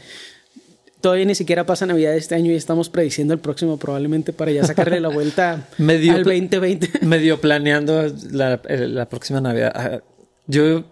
[1.01, 4.63] Todavía ni siquiera pasa Navidad este año y estamos prediciendo el próximo probablemente para ya
[4.63, 6.99] sacarle la vuelta medio, al 2020.
[7.05, 9.73] medio planeando la, la, próxima Navidad.
[9.75, 10.01] Ah,
[10.47, 10.85] yo,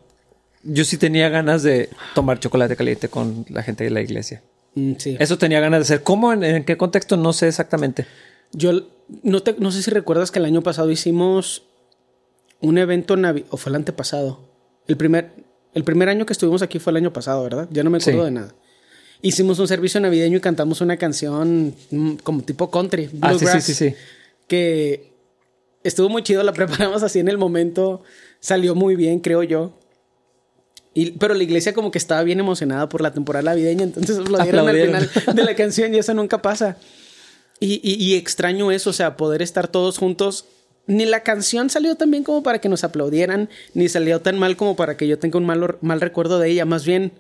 [0.64, 4.44] yo sí tenía ganas de tomar chocolate caliente con la gente de la iglesia.
[4.76, 5.18] Mm, sí.
[5.20, 6.04] Eso tenía ganas de hacer.
[6.04, 6.32] ¿Cómo?
[6.34, 7.18] ¿En, qué contexto?
[7.18, 8.06] No sé exactamente.
[8.54, 8.88] Yo
[9.24, 11.64] no, te, no sé si recuerdas que el año pasado hicimos
[12.62, 14.40] un evento navideño, o fue el antepasado.
[14.88, 15.32] El primer,
[15.74, 17.68] el primer año que estuvimos aquí fue el año pasado, ¿verdad?
[17.72, 18.54] Ya no me acuerdo de nada.
[19.22, 23.62] Hicimos un servicio navideño y cantamos una canción mm, como tipo country, ah, sí, sí,
[23.62, 23.96] sí, sí.
[24.48, 25.14] Que
[25.84, 28.04] estuvo muy chido, la preparamos así en el momento,
[28.40, 29.74] salió muy bien, creo yo.
[30.94, 34.96] Y, pero la iglesia como que estaba bien emocionada por la temporada navideña, entonces aplaudieron,
[34.96, 36.78] al final de la canción y eso nunca pasa.
[37.60, 40.46] Y, y, y, extraño eso, o sea, poder estar todos juntos
[40.88, 44.58] ni la canción salió tan bien como para que nos aplaudieran, ni salió tan mal
[44.58, 46.66] como para que yo tenga un mal, mal recuerdo de ella.
[46.66, 47.12] Más bien,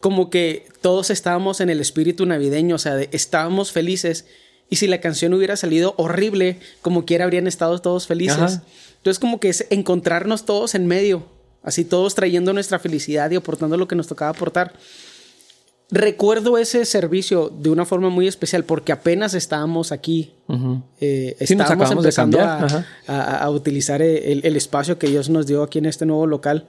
[0.00, 4.26] como que todos estábamos en el espíritu navideño, o sea, estábamos felices.
[4.68, 8.60] Y si la canción hubiera salido horrible, como quiera habrían estado todos felices.
[8.96, 11.26] Entonces, como que es encontrarnos todos en medio,
[11.62, 14.74] así todos trayendo nuestra felicidad y aportando lo que nos tocaba aportar
[15.90, 20.32] recuerdo ese servicio de una forma muy especial porque apenas estábamos aquí.
[21.00, 26.26] Eh, estábamos empezando a, utilizar el, espacio que Dios nos dio aquí en este nuevo
[26.26, 26.68] local.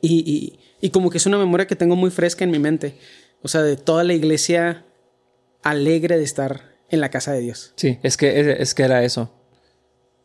[0.00, 0.58] Y,
[0.92, 2.98] como que es una memoria que tengo muy fresca en mi mente.
[3.42, 4.84] O sea, de toda la iglesia
[5.62, 7.72] alegre de estar en la casa de Dios.
[7.76, 9.30] Sí, es que, es que era eso.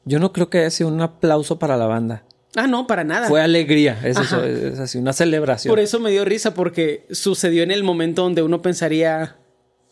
[0.04, 2.26] Yo no creo que haya sido un aplauso para la banda.
[2.56, 3.28] Ah, no, para nada.
[3.28, 5.72] Fue alegría, es, eso, es así, una celebración.
[5.72, 9.36] Por eso me dio risa, porque sucedió en el momento donde uno pensaría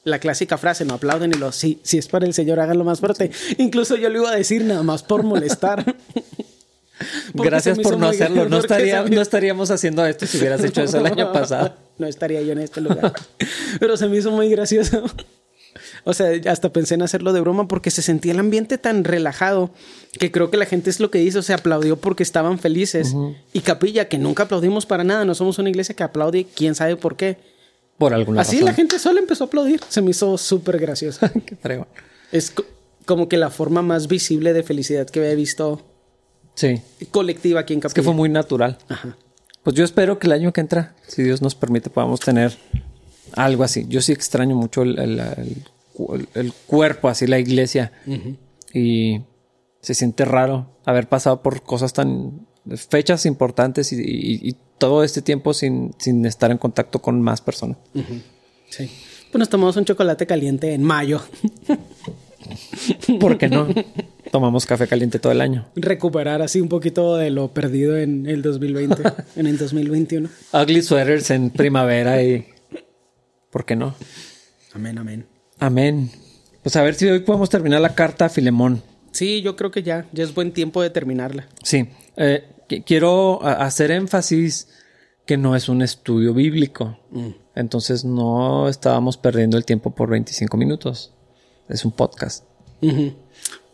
[0.04, 3.00] la clásica frase, no aplauden y lo, sí, si es para el Señor, háganlo más
[3.00, 3.30] fuerte.
[3.58, 5.96] Incluso yo lo iba a decir nada más por molestar.
[7.34, 8.48] Gracias por no hacerlo.
[8.50, 11.76] No, no estaríamos haciendo esto si hubieras hecho eso el año pasado.
[11.98, 13.14] No estaría yo en este lugar.
[13.80, 15.04] Pero se me hizo muy gracioso.
[16.08, 19.72] O sea, hasta pensé en hacerlo de broma porque se sentía el ambiente tan relajado
[20.18, 23.14] que creo que la gente es lo que dice, o sea, aplaudió porque estaban felices.
[23.52, 26.96] Y capilla, que nunca aplaudimos para nada, no somos una iglesia que aplaude, quién sabe
[26.96, 27.36] por qué.
[27.98, 29.82] Por alguna Así la gente solo empezó a aplaudir.
[29.90, 31.28] Se me hizo súper gracioso.
[31.46, 31.88] qué fregón.
[32.32, 32.54] Es
[33.06, 35.82] como que la forma más visible de felicidad que había visto.
[36.56, 36.82] Sí.
[37.12, 37.92] Colectiva aquí en Capilla.
[37.92, 38.78] Es que fue muy natural.
[38.88, 39.18] Ajá.
[39.62, 42.58] Pues yo espero que el año que entra, si Dios nos permite, podamos tener
[43.34, 43.86] algo así.
[43.90, 45.66] Yo sí extraño mucho el el,
[46.68, 47.92] cuerpo, así la iglesia.
[48.74, 49.22] Y
[49.82, 55.96] se siente raro haber pasado por cosas tan fechas importantes y, todo este tiempo sin,
[55.98, 57.78] sin, estar en contacto con más personas.
[58.70, 58.92] Sí.
[59.32, 61.20] Pues nos tomamos un chocolate caliente en mayo.
[63.20, 63.68] ¿Por qué no?
[64.32, 65.68] Tomamos café caliente todo el año.
[65.76, 69.04] Recuperar así un poquito de lo perdido en el 2020,
[69.36, 70.30] en el 2021.
[70.54, 72.46] Ugly sweaters en primavera y...
[73.50, 73.96] ¿Por qué no?
[74.74, 75.37] Amén, amén.
[75.60, 76.12] Amén.
[76.64, 78.84] Pues a ver si hoy podemos terminar la carta a Filemón.
[79.12, 81.48] Sí, yo creo que ya, ya es buen tiempo de terminarla.
[81.64, 82.44] Sí, eh,
[82.86, 84.68] quiero hacer énfasis
[85.26, 87.00] que no es un estudio bíblico.
[87.12, 87.30] Mm.
[87.56, 91.14] Entonces no estábamos perdiendo el tiempo por 25 minutos.
[91.68, 92.46] Es un podcast.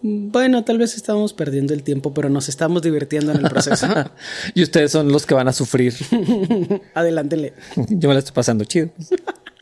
[0.02, 3.88] Bueno, tal vez estamos perdiendo el tiempo, pero nos estamos divirtiendo en el proceso.
[4.54, 5.94] y ustedes son los que van a sufrir.
[6.94, 7.54] Adelántenle.
[7.76, 8.90] Yo me la estoy pasando chido.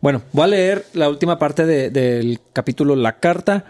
[0.00, 3.64] bueno, voy a leer la última parte del capítulo La Carta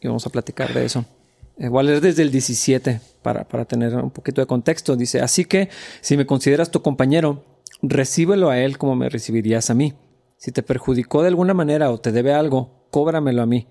[0.00, 1.04] y vamos a platicar de eso.
[1.58, 4.96] Eh, voy a leer desde el 17 para, para tener un poquito de contexto.
[4.96, 5.68] Dice, así que
[6.00, 7.44] si me consideras tu compañero,
[7.82, 9.94] recíbelo a él como me recibirías a mí.
[10.36, 13.66] Si te perjudicó de alguna manera o te debe algo, cóbramelo a mí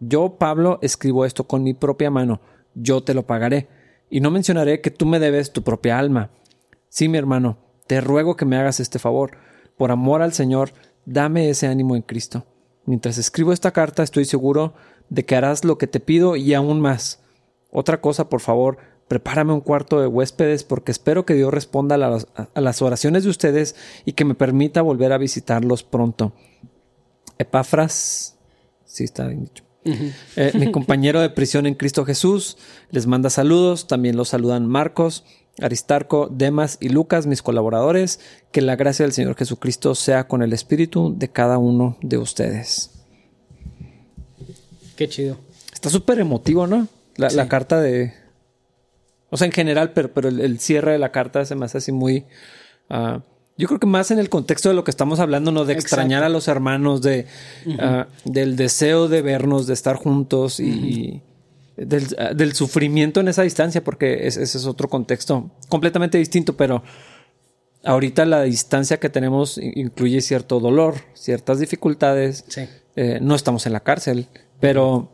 [0.00, 2.40] yo, Pablo, escribo esto con mi propia mano,
[2.74, 3.68] yo te lo pagaré,
[4.10, 6.30] y no mencionaré que tú me debes tu propia alma.
[6.88, 9.32] Sí, mi hermano, te ruego que me hagas este favor.
[9.76, 10.72] Por amor al Señor,
[11.08, 12.46] dame ese ánimo en Cristo.
[12.84, 14.74] Mientras escribo esta carta, estoy seguro
[15.08, 17.20] de que harás lo que te pido y aún más.
[17.70, 21.98] Otra cosa, por favor, prepárame un cuarto de huéspedes porque espero que Dios responda a
[21.98, 26.32] las, a las oraciones de ustedes y que me permita volver a visitarlos pronto.
[27.38, 28.36] Epafras,
[28.84, 29.64] sí está bien dicho.
[30.36, 32.58] Eh, mi compañero de prisión en Cristo Jesús
[32.90, 33.86] les manda saludos.
[33.86, 35.24] También los saludan Marcos,
[35.60, 38.20] Aristarco, Demas y Lucas, mis colaboradores.
[38.52, 42.90] Que la gracia del Señor Jesucristo sea con el espíritu de cada uno de ustedes.
[44.96, 45.36] Qué chido.
[45.72, 46.88] Está súper emotivo, ¿no?
[47.16, 48.14] La, carta de.
[49.30, 51.92] O sea, en general, pero, pero el, cierre de la carta se me hace así
[51.92, 52.24] muy.
[52.88, 53.20] Ah,
[53.56, 55.64] yo creo que más en el contexto de lo que estamos hablando, ¿no?
[55.64, 57.26] De extrañar a los hermanos, de,
[57.80, 61.22] ah, del deseo de vernos, de estar juntos y,
[61.86, 66.82] del, sufrimiento en esa distancia, porque ese es otro contexto completamente distinto, pero
[67.84, 72.44] ahorita la distancia que tenemos incluye cierto dolor, ciertas dificultades.
[72.96, 74.28] Eh, no estamos en la cárcel,
[74.60, 75.10] pero,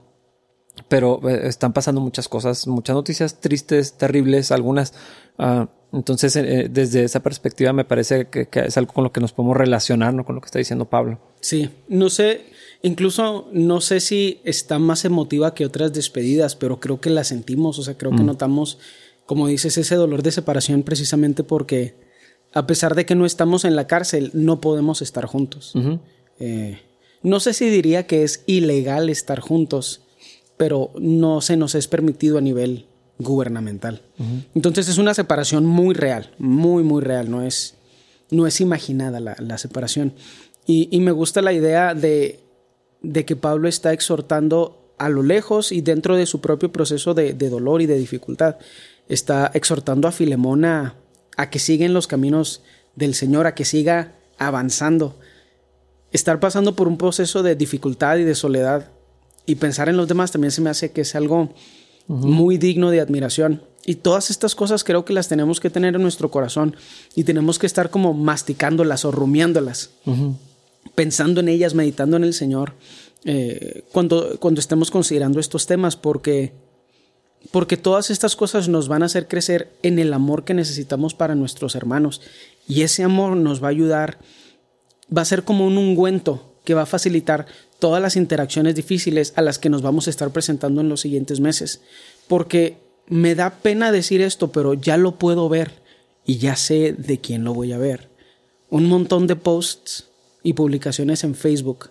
[0.88, 4.94] pero eh, están pasando muchas cosas, muchas noticias tristes, terribles, algunas
[5.38, 9.32] Ah, entonces, eh, desde esa perspectiva, me parece que, es algo con lo que nos
[9.32, 10.24] podemos relacionar, ¿no?
[10.24, 11.20] Con lo que está diciendo Pablo.
[11.40, 12.46] Sí, no sé,
[12.84, 17.80] incluso no sé si está más emotiva que otras despedidas, pero creo que la sentimos,
[17.80, 18.26] o sea, creo que mm.
[18.26, 18.78] notamos,
[19.26, 21.96] como dices, ese dolor de separación precisamente porque
[22.52, 25.74] a pesar de que no estamos en la cárcel, no podemos estar juntos.
[26.38, 26.78] Eh,
[27.22, 30.02] no sé si diría que es ilegal estar juntos,
[30.56, 32.86] pero no se nos es permitido a nivel
[33.18, 34.02] gubernamental.
[34.54, 37.74] Entonces es una separación muy real, muy, muy real, no es,
[38.30, 40.14] no es imaginada la, separación.
[40.66, 42.43] Y, me gusta la idea de,
[43.04, 47.32] de, que Pablo está exhortando a lo lejos y dentro de su propio proceso de,
[47.34, 48.56] dolor y de dificultad.
[49.08, 50.96] Está exhortando a Filemón a,
[51.50, 52.62] que siga en los caminos
[52.94, 55.18] del Señor, a que siga avanzando.
[56.12, 58.90] Estar pasando por un proceso de dificultad y de soledad
[59.46, 61.52] y pensar en los demás también se me hace que es algo
[62.06, 63.62] muy digno de admiración.
[63.86, 66.76] Y todas estas cosas creo que las tenemos que tener en nuestro corazón
[67.14, 69.90] y tenemos que estar como masticándolas o rumiándolas,
[70.94, 72.74] pensando en ellas, meditando en el Señor,
[73.24, 76.52] eh, cuando, cuando estemos considerando estos temas, porque,
[77.50, 81.34] porque todas estas cosas nos van a hacer crecer en el amor que necesitamos para
[81.34, 82.20] nuestros hermanos.
[82.68, 84.18] Y ese amor nos va a ayudar,
[85.16, 87.46] va a ser como un ungüento que va a facilitar
[87.78, 91.40] todas las interacciones difíciles a las que nos vamos a estar presentando en los siguientes
[91.40, 91.82] meses.
[92.28, 95.82] Porque me da pena decir esto, pero ya lo puedo ver
[96.24, 98.08] y ya sé de quién lo voy a ver.
[98.70, 100.08] Un montón de posts
[100.44, 101.90] y publicaciones en Facebook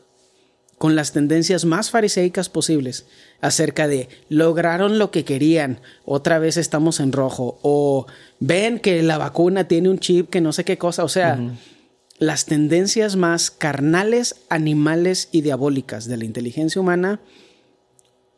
[0.78, 3.06] con las tendencias más fariseicas posibles
[3.42, 8.06] acerca de lograron lo que querían, otra vez estamos en rojo, o
[8.40, 11.40] ven que la vacuna tiene un chip que no sé qué cosa, o sea,
[12.20, 17.22] las tendencias más carnales, animales y diabólicas de la inteligencia humana,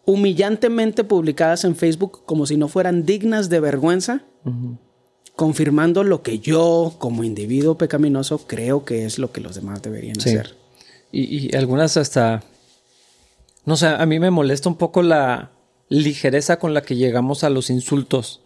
[0.05, 4.23] humillantemente publicadas en Facebook como si no fueran dignas de vergüenza,
[5.35, 10.17] confirmando lo que yo, como individuo pecaminoso, creo que es lo que los demás deberían
[10.17, 10.55] hacer.
[11.11, 12.43] Y, y algunas hasta,
[13.65, 15.51] no sé, a mí me molesta un poco la
[15.89, 18.41] ligereza con la que llegamos a los insultos.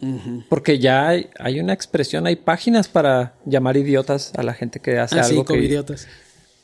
[0.48, 5.18] Porque ya hay, una expresión, hay páginas para llamar idiotas a la gente que hace
[5.18, 5.44] ah, algo.
[5.46, 6.06] Sí, idiotas.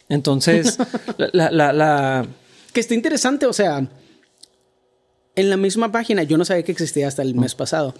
[0.08, 0.78] Entonces,
[1.32, 2.26] la, la,
[2.72, 3.88] Que está interesante, o sea,
[5.34, 7.94] en la misma página, yo no sabía que existía hasta el mes pasado.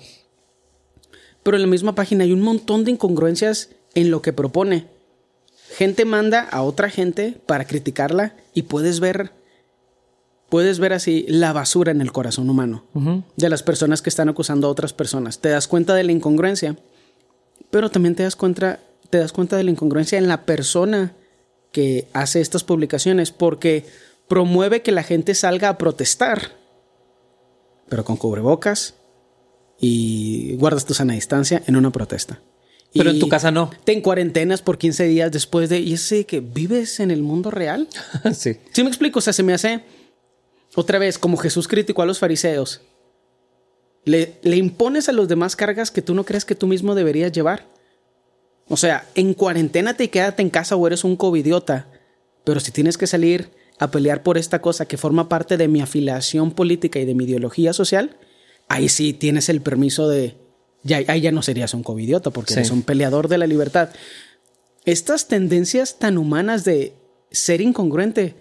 [1.47, 4.89] Pero en la misma página hay un montón de incongruencias en lo que propone.
[5.77, 9.31] Gente manda a otra gente para criticarla y puedes ver
[10.49, 12.83] puedes ver así la basura en el corazón humano
[13.37, 15.39] de las personas que están acusando a otras personas.
[15.39, 16.75] Te das cuenta de la incongruencia,
[17.71, 21.15] pero también te das cuenta, te das cuenta de la incongruencia en la persona
[21.71, 23.87] que hace estas publicaciones porque
[24.27, 26.57] promueve que la gente salga a protestar,
[27.89, 28.95] pero con cubrebocas
[29.81, 32.41] y guardas tu sana distancia en una protesta.
[32.93, 33.71] Pero en tu casa no.
[33.85, 35.81] Te en cuarentenas por 15 días después de...
[35.81, 37.89] Y ese que vives en el mundo real.
[38.35, 38.57] sí.
[38.73, 39.19] Sí me explico.
[39.19, 39.83] O sea, se me hace
[40.75, 42.81] Otra vez, como Jesús criticó a los fariseos,
[44.05, 47.33] le, le impones a los demás cargas que tú no crees que tú mismo deberías
[47.33, 47.67] llevar.
[48.69, 51.89] O sea, en cuarentena te quédate en casa o eres un covidiota.
[52.45, 55.83] Pero si tienes que salir a pelear por esta cosa que forma parte de mi
[55.83, 58.17] afiliación política y de mi ideología social,
[58.69, 60.37] ahí sí tienes el permiso de.
[60.83, 63.91] Ya, ahí ya no serías un covidiota porque eres un peleador de la libertad.
[64.85, 66.93] Estas tendencias tan humanas de
[67.31, 68.35] ser incongruente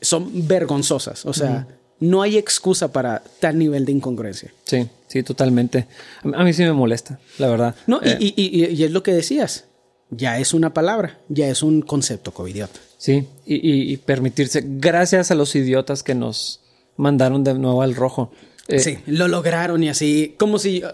[0.00, 1.24] son vergonzosas.
[1.24, 1.66] O sea,
[2.00, 4.52] no hay excusa para tal nivel de incongruencia.
[4.64, 5.86] Sí, sí, totalmente.
[6.34, 7.74] A mí sí me molesta, la verdad.
[7.86, 9.66] No, y, eh, es lo que decías.
[10.10, 12.80] Ya es una palabra, ya es un concepto covidiota.
[12.98, 16.60] Sí, y, permitirse, gracias a los idiotas que nos
[16.96, 18.32] mandaron de nuevo al rojo.
[18.70, 20.88] Eh, sí, lo lograron y así, como si uh,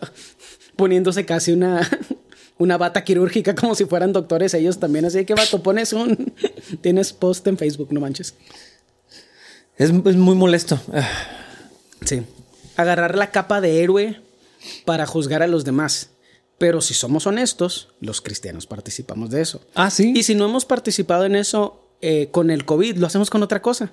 [0.76, 1.88] poniéndose casi una,
[2.58, 5.04] una bata quirúrgica, como si fueran doctores ellos también.
[5.04, 6.34] Así que, vato, pones un.
[6.80, 8.34] Tienes post en Facebook, no manches.
[9.76, 10.80] Es, muy molesto.
[12.04, 12.22] Sí.
[12.76, 14.22] Agarrar la capa de héroe
[14.84, 16.10] para juzgar a los demás.
[16.58, 19.60] Pero si somos honestos, los cristianos participamos de eso.
[19.74, 20.14] Ah, sí.
[20.16, 23.60] Y si no hemos participado en eso eh, con el COVID, lo hacemos con otra
[23.60, 23.92] cosa.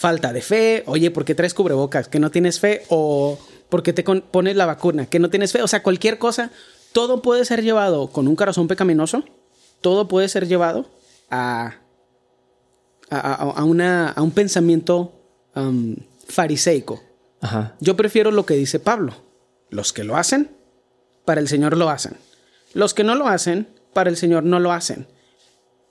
[0.00, 0.82] Falta de fe.
[0.86, 2.08] Oye, ¿por qué traes cubrebocas?
[2.08, 2.84] ¿Que no tienes fe?
[2.88, 5.04] O ¿por qué te pones la vacuna?
[5.04, 5.60] ¿Que no tienes fe?
[5.60, 6.50] O sea, cualquier cosa.
[6.92, 9.24] Todo puede ser llevado con un corazón pecaminoso.
[9.82, 10.86] Todo puede ser llevado
[11.30, 11.80] a
[13.10, 15.12] a, una, a un pensamiento
[15.54, 15.96] um,
[16.28, 17.02] fariseico.
[17.80, 19.14] Yo prefiero lo que dice Pablo.
[19.68, 20.50] Los que lo hacen,
[21.26, 22.16] para el Señor lo hacen.
[22.72, 25.06] Los que no lo hacen, para el Señor no lo hacen.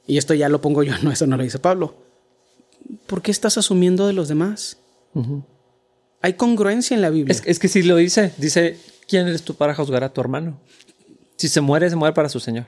[0.07, 2.08] Y esto ya lo pongo yo, no, eso no lo dice Pablo.
[3.07, 4.77] ¿Por qué estás asumiendo de los demás?
[6.21, 7.35] Hay congruencia en la Biblia.
[7.45, 10.59] Es, que si lo dice, dice, ¿quién eres tú para juzgar a tu hermano?
[11.37, 12.65] Si se muere, se muere para su Señor.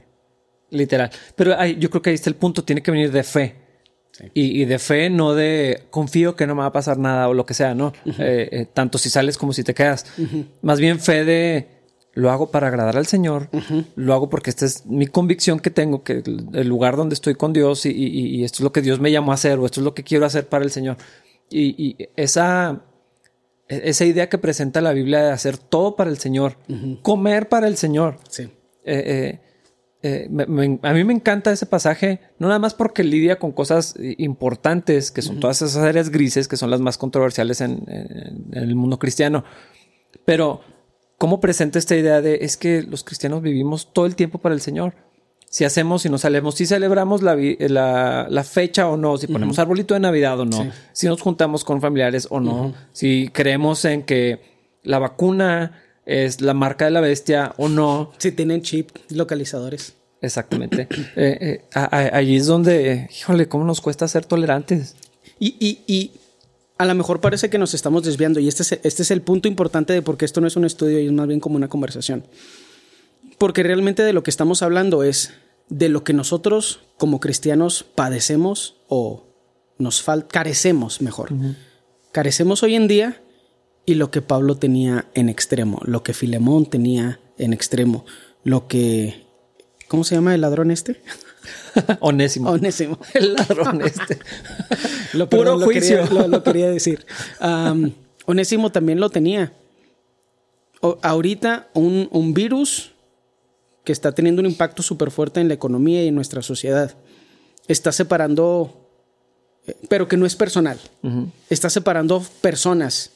[0.70, 1.12] Literal.
[1.36, 3.56] Pero yo creo que ahí está el punto, tiene que venir de fe.
[4.34, 7.46] Y, de fe, no de confío que no me va a pasar nada o lo
[7.46, 7.92] que sea, ¿no?
[8.06, 10.06] Eh, eh, tanto si sales como si te quedas.
[10.62, 11.81] Más bien fe de
[12.14, 13.50] lo hago para agradar al Señor,
[13.96, 17.54] lo hago porque esta es mi convicción que tengo, que el lugar donde estoy con
[17.54, 19.94] Dios y, esto es lo que Dios me llamó a hacer o esto es lo
[19.94, 20.98] que quiero hacer para el Señor.
[21.50, 22.82] Y, esa,
[23.68, 26.58] e, esa idea que presenta la Biblia de hacer todo para el Señor,
[27.02, 28.18] comer para el Señor.
[28.30, 28.50] Sí.
[28.84, 29.40] Eh,
[30.04, 30.28] eh,
[30.82, 35.22] a mí me encanta ese pasaje, no nada más porque lidia con cosas importantes, que
[35.22, 37.84] son todas esas áreas grises, que son las más controversiales en,
[38.52, 39.44] el mundo cristiano,
[40.26, 40.62] pero
[41.22, 44.62] cómo presenta esta idea de es que los cristianos vivimos todo el tiempo para el
[44.62, 44.96] Señor.
[45.52, 49.94] Si hacemos, si no salemos, si celebramos la, la, fecha o no, si ponemos arbolito
[49.94, 54.42] de Navidad o no, si nos juntamos con familiares o no, si creemos en que
[54.82, 58.14] la vacuna es la marca de la bestia o no.
[58.18, 59.94] Si tienen chip localizadores.
[60.22, 60.88] Exactamente.
[61.16, 61.80] Eh, eh,
[62.14, 64.96] allí es donde, híjole, cómo nos cuesta ser tolerantes.
[65.38, 66.12] Y, y, y,
[66.82, 69.48] a lo mejor parece que nos estamos desviando y este es, este es el punto
[69.48, 71.68] importante de por qué esto no es un estudio y es más bien como una
[71.68, 72.26] conversación.
[73.38, 75.32] Porque realmente de lo que estamos hablando es
[75.70, 79.28] de lo que nosotros como cristianos padecemos o
[79.78, 81.30] nos carecemos mejor.
[82.12, 83.22] Carecemos hoy en día
[83.86, 88.06] y lo que Pablo tenía en extremo, lo que Filemón tenía en extremo,
[88.44, 89.28] lo que...
[89.88, 91.00] ¿Cómo se llama el ladrón este?
[92.00, 92.50] Onésimo.
[92.50, 93.00] Onésimo.
[93.14, 94.20] El ladrón este.
[95.14, 96.06] lo, Puro juicio.
[96.28, 97.06] Lo quería, decir.
[98.26, 99.54] Onésimo también lo tenía.
[101.02, 102.92] ahorita un, un, virus
[103.84, 106.96] que está teniendo un impacto súper fuerte en la economía y en nuestra sociedad
[107.68, 108.90] está separando,
[109.68, 110.80] eh, pero que no es personal,
[111.50, 113.12] está separando personas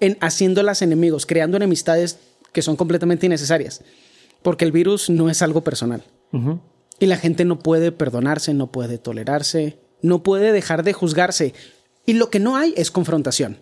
[0.00, 2.18] en haciéndolas enemigos, creando enemistades
[2.52, 3.82] que son completamente innecesarias.
[4.42, 6.04] Porque el virus no es algo personal.
[6.98, 11.54] Y la gente no puede perdonarse, no puede tolerarse, no puede dejar de juzgarse.
[12.06, 13.58] Y lo que no hay es confrontación.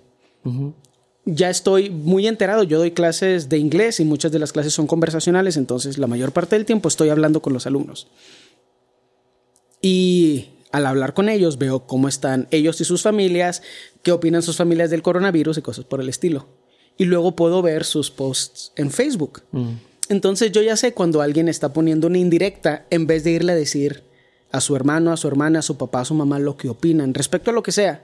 [1.24, 4.86] Ya estoy muy enterado, yo doy clases de inglés y muchas de las clases son
[4.86, 8.08] conversacionales, entonces la mayor parte del tiempo estoy hablando con los alumnos.
[9.80, 13.62] Y al hablar con ellos veo cómo están ellos y sus familias,
[14.02, 16.46] qué opinan sus familias del coronavirus y cosas por el estilo.
[16.98, 19.42] Y luego puedo ver sus posts en Facebook.
[20.08, 23.56] Entonces yo ya sé cuando alguien está poniendo una indirecta en vez de irle a
[23.56, 24.02] decir
[24.52, 27.14] a su hermano, a su hermana, a su papá, a su mamá lo que opinan
[27.14, 28.02] respecto a lo que sea.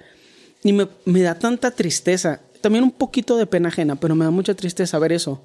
[0.65, 4.31] Y me, me da tanta tristeza, también un poquito de pena ajena, pero me da
[4.31, 5.43] mucha tristeza ver eso.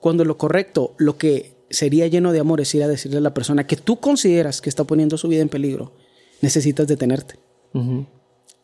[0.00, 3.34] Cuando lo correcto, lo que sería lleno de amor es ir a decirle a la
[3.34, 5.92] persona que tú consideras que está poniendo su vida en peligro,
[6.40, 7.38] necesitas detenerte.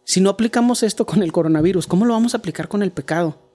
[0.04, 3.45] Si no aplicamos esto con el coronavirus, ¿cómo lo vamos a aplicar con el pecado?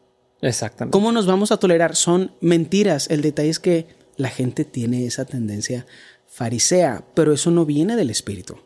[0.41, 0.91] Exactamente.
[0.91, 1.95] ¿Cómo nos vamos a tolerar?
[1.95, 3.09] Son mentiras.
[3.09, 3.87] El detalle es que
[4.17, 5.85] la gente tiene esa tendencia
[6.27, 8.57] farisea, pero eso no viene del Espíritu.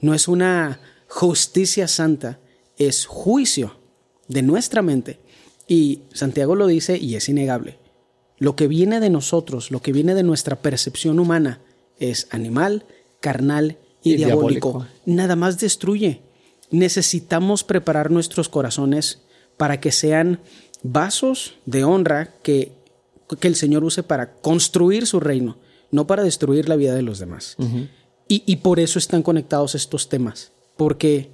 [0.00, 2.40] No es una justicia santa,
[2.76, 3.76] es juicio
[4.26, 5.20] de nuestra mente.
[5.68, 7.78] Y Santiago lo dice y es innegable.
[8.38, 11.60] Lo que viene de nosotros, lo que viene de nuestra percepción humana,
[11.98, 12.84] es animal,
[13.20, 14.86] carnal y, diabólico.
[15.06, 16.22] Nada más destruye.
[16.70, 19.22] Necesitamos preparar nuestros corazones
[19.56, 20.40] para que sean
[20.84, 22.70] vasos de honra que,
[23.40, 25.56] que el Señor use para construir su reino,
[25.90, 27.56] no para destruir la vida de los demás.
[28.28, 31.30] y, y por eso están conectados estos temas, porque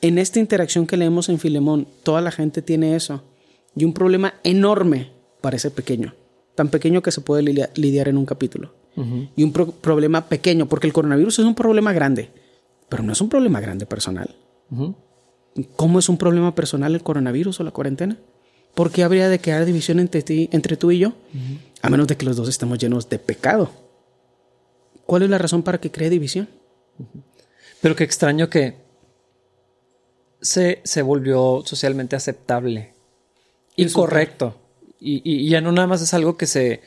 [0.00, 3.22] en esta interacción que leemos en Filemón, toda la gente tiene eso.
[3.74, 5.10] Y un problema enorme
[5.40, 6.14] parece pequeño.
[6.54, 7.42] Tan pequeño que se puede
[7.74, 8.72] lidiar en un capítulo.
[9.36, 12.30] Y un problema pequeño, porque el coronavirus es un problema grande,
[12.88, 14.34] pero no es un problema grande personal.
[15.76, 18.18] ¿Cómo es un problema personal el coronavirus o la cuarentena?
[18.78, 21.12] ¿Por qué habría de quedar división entre, ti, entre tú y yo?
[21.82, 23.72] A menos de que los dos estemos llenos de pecado.
[25.04, 26.48] ¿Cuál es la razón para que cree división?
[27.82, 28.76] Pero qué extraño que
[30.40, 32.94] se, se volvió socialmente aceptable.
[35.00, 36.80] Y, y, ya no nada más es algo que se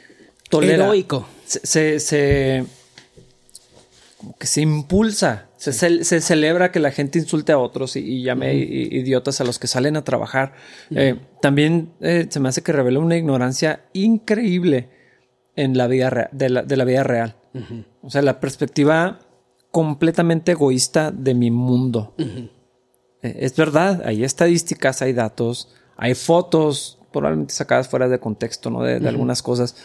[0.50, 0.86] tolera.
[0.86, 1.28] Heroico.
[1.46, 2.64] Se, se,
[4.22, 5.50] como que se impulsa.
[5.58, 9.66] Se, se, celebra que la gente insulte a otros y, llame idiotas a los que
[9.66, 10.54] salen a trabajar.
[10.92, 14.90] Eh, también eh, se me hace que revela una ignorancia increíble
[15.56, 17.36] en la vida de, la, de la vida real.
[18.04, 19.20] O sea, la perspectiva
[19.72, 22.14] completamente egoísta de mi mundo.
[22.18, 22.44] Eh,
[23.22, 28.84] es verdad, hay estadísticas, hay datos, hay fotos, probablemente sacadas fuera de contexto, ¿no?
[28.84, 29.76] De, algunas cosas.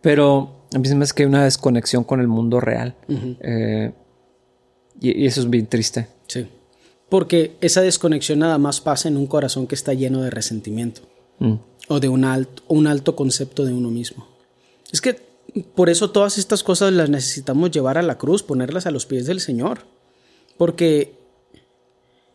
[0.00, 2.96] Pero a mí se me hace que hay una desconexión con el mundo real.
[3.08, 3.92] Eh,
[5.00, 6.08] y, eso es bien triste.
[6.26, 6.46] Sí.
[7.08, 11.02] Porque esa desconexión nada más pasa en un corazón que está lleno de resentimiento.
[11.38, 11.54] Mm.
[11.88, 14.26] O de un alto, un alto concepto de uno mismo.
[14.90, 15.16] Es que
[15.76, 19.26] por eso todas estas cosas las necesitamos llevar a la cruz, ponerlas a los pies
[19.26, 19.82] del Señor.
[20.56, 21.14] Porque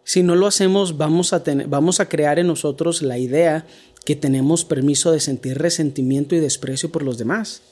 [0.05, 3.65] si no lo hacemos, vamos a, vamos a crear en nosotros la idea
[4.05, 7.63] que tenemos permiso de sentir resentimiento y desprecio por los demás.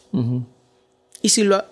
[1.22, 1.64] Y si lo,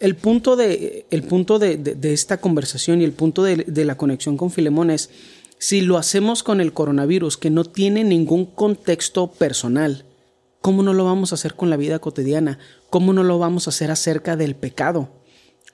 [0.00, 4.50] el punto, de, el punto de, esta conversación y el punto de, la conexión con
[4.50, 5.10] Filemón es,
[5.58, 10.04] si lo hacemos con el coronavirus, que no tiene ningún contexto personal,
[10.60, 12.58] ¿cómo no lo vamos a hacer con la vida cotidiana?
[12.90, 15.08] ¿Cómo no lo vamos a hacer acerca del pecado?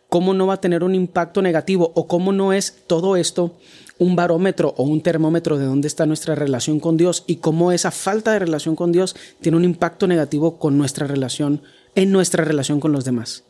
[0.08, 1.90] ¿Cómo no va a tener un impacto negativo?
[1.94, 3.56] ¿O cómo no es todo esto
[3.98, 7.90] un barómetro o un termómetro de dónde está nuestra relación con Dios y cómo esa
[7.90, 11.62] falta de relación con Dios tiene un impacto negativo con nuestra relación,
[11.94, 13.44] en nuestra relación con los demás.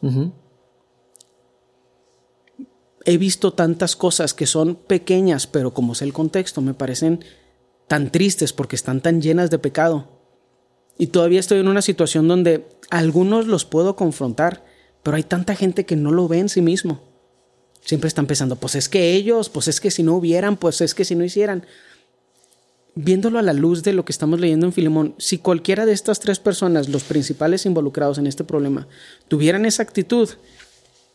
[3.04, 7.24] He visto tantas cosas que son pequeñas, pero como sé el contexto, me parecen
[7.88, 10.08] tan tristes porque están tan llenas de pecado.
[10.98, 14.64] Y todavía estoy en una situación donde algunos los puedo confrontar,
[15.02, 17.00] pero hay tanta gente que no lo ve en sí mismo.
[17.84, 20.94] Siempre están pensando, pues es que ellos, pues es que si no hubieran, pues es
[20.94, 21.66] que si no hicieran.
[22.94, 26.20] Viéndolo a la luz de lo que estamos leyendo en Filemón, si cualquiera de estas
[26.20, 28.86] tres personas, los principales involucrados en este problema,
[29.28, 30.28] tuvieran esa actitud,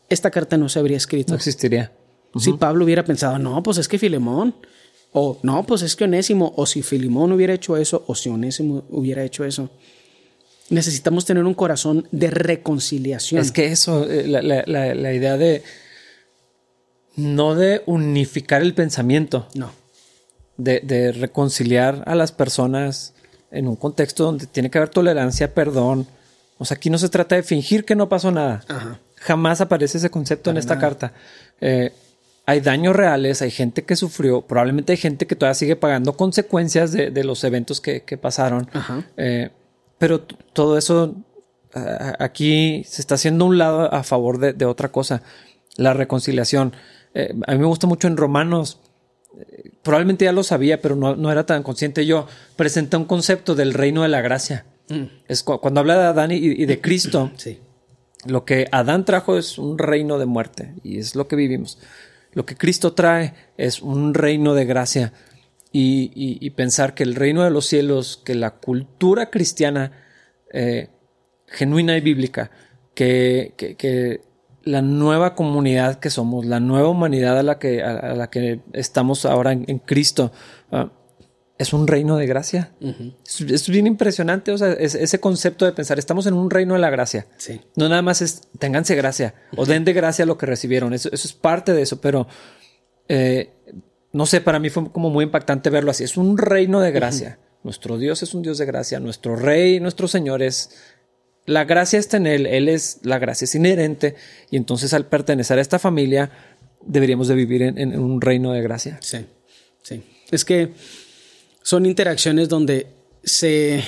[0.10, 1.34] esta carta no se habría escrito.
[1.34, 1.92] No existiría.
[2.40, 4.56] Si Pablo hubiera pensado, no, pues es que Filemón,
[5.14, 8.86] o no, pues es que Onésimo, o si Filemón hubiera hecho eso, o si Onésimo
[8.90, 9.70] hubiera hecho eso.
[10.70, 13.42] Necesitamos tener un corazón de reconciliación.
[13.42, 15.64] Es que eso, eh, la idea de
[17.18, 19.48] no de unificar el pensamiento.
[19.56, 19.72] No.
[20.58, 23.14] De, reconciliar a las personas
[23.52, 26.08] en un contexto donde tiene que haber tolerancia, perdón.
[26.58, 28.64] O sea, aquí no se trata de fingir que no pasó nada.
[29.18, 31.14] Jamás aparece ese concepto en esta carta.
[31.62, 31.92] Eh,
[32.46, 36.92] hay daños reales, hay gente que sufrió, probablemente hay gente que todavía sigue pagando consecuencias
[36.92, 38.70] de, los eventos que, pasaron.
[39.18, 39.52] Eh,
[40.00, 41.16] pero todo eso
[42.20, 45.22] aquí se está haciendo un lado a favor de, de otra cosa,
[45.76, 46.74] la reconciliación.
[47.14, 48.80] Eh, a mí me gusta mucho en Romanos,
[49.84, 54.04] probablemente ya lo sabía, pero no, era tan consciente yo, presenta un concepto del reino
[54.04, 54.66] de la gracia.
[54.90, 55.04] Mm.
[55.28, 57.60] Es cuando habla de Adán y, de Cristo, sí.
[58.26, 61.80] lo que Adán trajo es un reino de muerte y es lo que vivimos.
[62.34, 65.14] Lo que Cristo trae es un reino de gracia
[65.72, 69.92] y, pensar que el reino de los cielos, que la cultura cristiana
[70.52, 70.90] eh,
[71.48, 72.52] genuina y bíblica,
[72.94, 74.22] que, que,
[74.68, 79.26] la nueva comunidad que somos, la nueva humanidad a la que, a, la que estamos
[79.26, 80.32] ahora en, Cristo,
[80.72, 80.92] ah,
[81.58, 82.74] es un reino de gracia.
[83.26, 86.90] es, bien impresionante, o sea, ese concepto de pensar, estamos en un reino de la
[86.90, 87.28] gracia.
[87.38, 87.62] Sí.
[87.76, 91.34] No nada más es, ténganse gracia o den de gracia lo que recibieron, eso, es
[91.34, 92.28] parte de eso, pero
[93.08, 93.54] eh,
[94.12, 97.40] no sé, para mí fue como muy impactante verlo así, es un reino de gracia.
[97.64, 100.70] Nuestro Dios es un Dios de gracia, nuestro Rey, nuestro Señor es
[101.48, 104.16] la gracia está en él, él es, la gracia es inherente
[104.52, 106.30] y entonces al pertenecer a esta familia
[106.86, 109.00] deberíamos de vivir en, un reino de gracia.
[109.02, 109.20] Sí,
[109.82, 110.04] sí.
[110.30, 110.74] Es que
[111.64, 112.88] Son interacciones donde
[113.24, 113.82] se,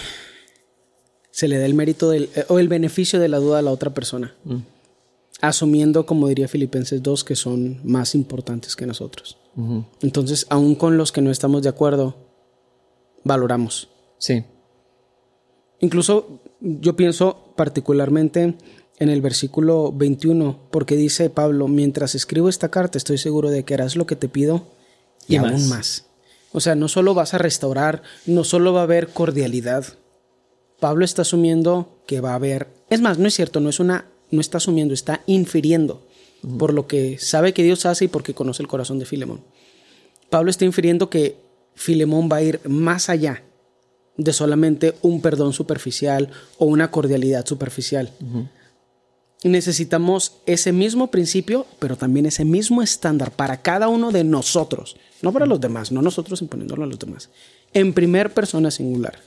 [1.31, 3.71] se le da el mérito del, eh, o el beneficio de la duda a la
[3.71, 4.33] otra persona.
[4.45, 4.59] Mm.
[5.41, 9.37] Asumiendo, como diría Filipenses 2, que son más importantes que nosotros.
[10.01, 12.15] Entonces, aún con los que no estamos de acuerdo,
[13.25, 13.89] valoramos.
[14.17, 14.45] Sí.
[15.79, 18.55] Incluso yo pienso particularmente
[18.99, 23.73] en el versículo 21, porque dice Pablo, mientras escribo esta carta estoy seguro de que
[23.73, 24.67] harás lo que te pido
[25.27, 26.05] y, aún más.
[26.51, 29.85] O sea, no solo vas a restaurar, no solo va a haber cordialidad.
[30.79, 34.05] Pablo está asumiendo que va a haber, es más, no es cierto, no es una,
[34.31, 36.05] no está asumiendo, está infiriendo
[36.57, 39.41] por lo que sabe que Dios hace y porque conoce el corazón de Filemón.
[40.29, 41.37] Pablo está infiriendo que
[41.75, 43.43] Filemón va a ir más allá
[44.19, 48.11] de solamente un perdón superficial o una cordialidad superficial.
[49.43, 55.31] Necesitamos ese mismo principio, pero también ese mismo estándar para cada uno de nosotros, no
[55.31, 57.29] para los demás, no nosotros imponiéndolo a los demás.
[57.73, 59.19] En primer persona singular,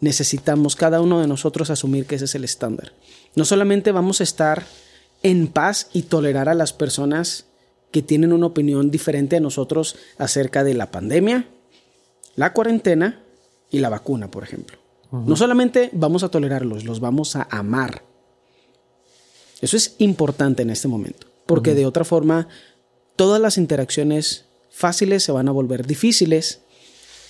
[0.00, 2.92] necesitamos cada uno de nosotros asumir que ese es el estándar.
[3.36, 4.64] No solamente vamos a estar
[5.22, 7.46] en paz y tolerar a las personas
[7.92, 11.46] que tienen una opinión diferente a nosotros acerca de la pandemia,
[12.34, 13.22] la cuarentena
[13.72, 14.78] y la vacuna, por ejemplo.
[15.10, 18.02] No solamente vamos a tolerarlos, los vamos a amar.
[19.60, 22.48] Eso es importante en este momento, porque de otra forma
[23.14, 26.62] todas las interacciones fáciles se van a volver difíciles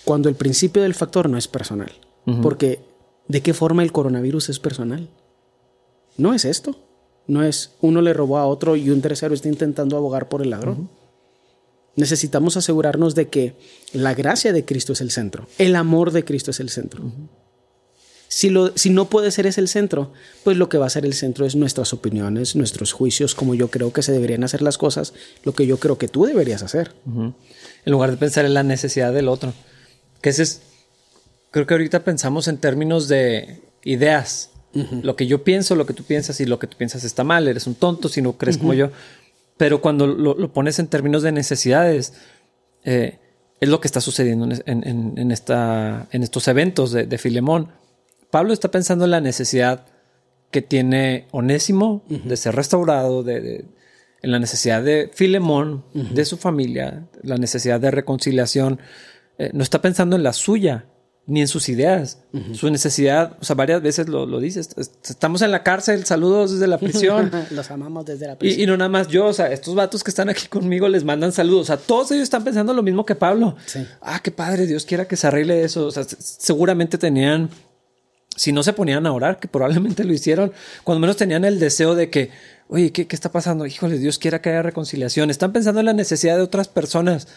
[0.05, 1.93] cuando el principio del factor no es personal.
[2.40, 2.80] Porque
[3.26, 5.09] ¿de qué forma el coronavirus es personal?
[6.16, 6.76] No es esto.
[7.26, 10.51] No es uno le robó a otro y un tercero está intentando abogar por el
[10.51, 10.88] ladrón.
[11.97, 13.55] Necesitamos asegurarnos de que
[13.93, 17.03] la gracia de Cristo es el centro, el amor de Cristo es el centro.
[18.28, 20.11] si, lo, si no puede ser ese el centro,
[20.43, 23.68] pues lo que va a ser el centro es nuestras opiniones, nuestros juicios, como yo
[23.68, 25.12] creo que se deberían hacer las cosas,
[25.45, 26.95] lo que yo creo que tú deberías hacer.
[27.05, 29.53] En lugar de pensar en la necesidad del otro.
[30.22, 30.62] Que ese es,
[31.51, 34.49] creo que ahorita pensamos en términos de ideas.
[35.03, 37.47] Lo que yo pienso, lo que tú piensas y lo que tú piensas está mal,
[37.47, 38.90] eres un tonto si no crees como yo.
[39.62, 42.14] Pero cuando lo, pones en términos de necesidades,
[42.82, 43.20] eh,
[43.60, 47.68] es lo que está sucediendo en, esta, en estos eventos de, Filemón.
[48.32, 49.86] Pablo está pensando en la necesidad
[50.50, 53.66] que tiene Onésimo de ser restaurado, de,
[54.20, 58.80] en la necesidad de Filemón, de su familia, la necesidad de reconciliación.
[59.38, 60.86] Eh, no está pensando en la suya,
[61.27, 62.18] ni en sus ideas,
[62.53, 64.70] su necesidad, o sea, varias veces lo, lo dices,
[65.05, 67.31] estamos en la cárcel, saludos desde la prisión.
[67.53, 68.61] Los amamos desde la prisión.
[68.61, 71.31] Y, no nada más yo, o sea, estos vatos que están aquí conmigo les mandan
[71.31, 73.57] saludos, o sea, todos ellos están pensando lo mismo que Pablo.
[74.01, 77.51] Ah, qué padre, Dios quiera que se arregle eso, o sea, seguramente tenían,
[78.35, 80.53] si no se ponían a orar, que probablemente lo hicieron,
[80.83, 82.31] cuando menos tenían el deseo de que,
[82.66, 83.64] oye, ¿qué, qué está pasando?
[83.64, 85.31] Híjole, Dios quiera que haya reconciliación.
[85.31, 87.29] Están pensando en la necesidad de otras personas.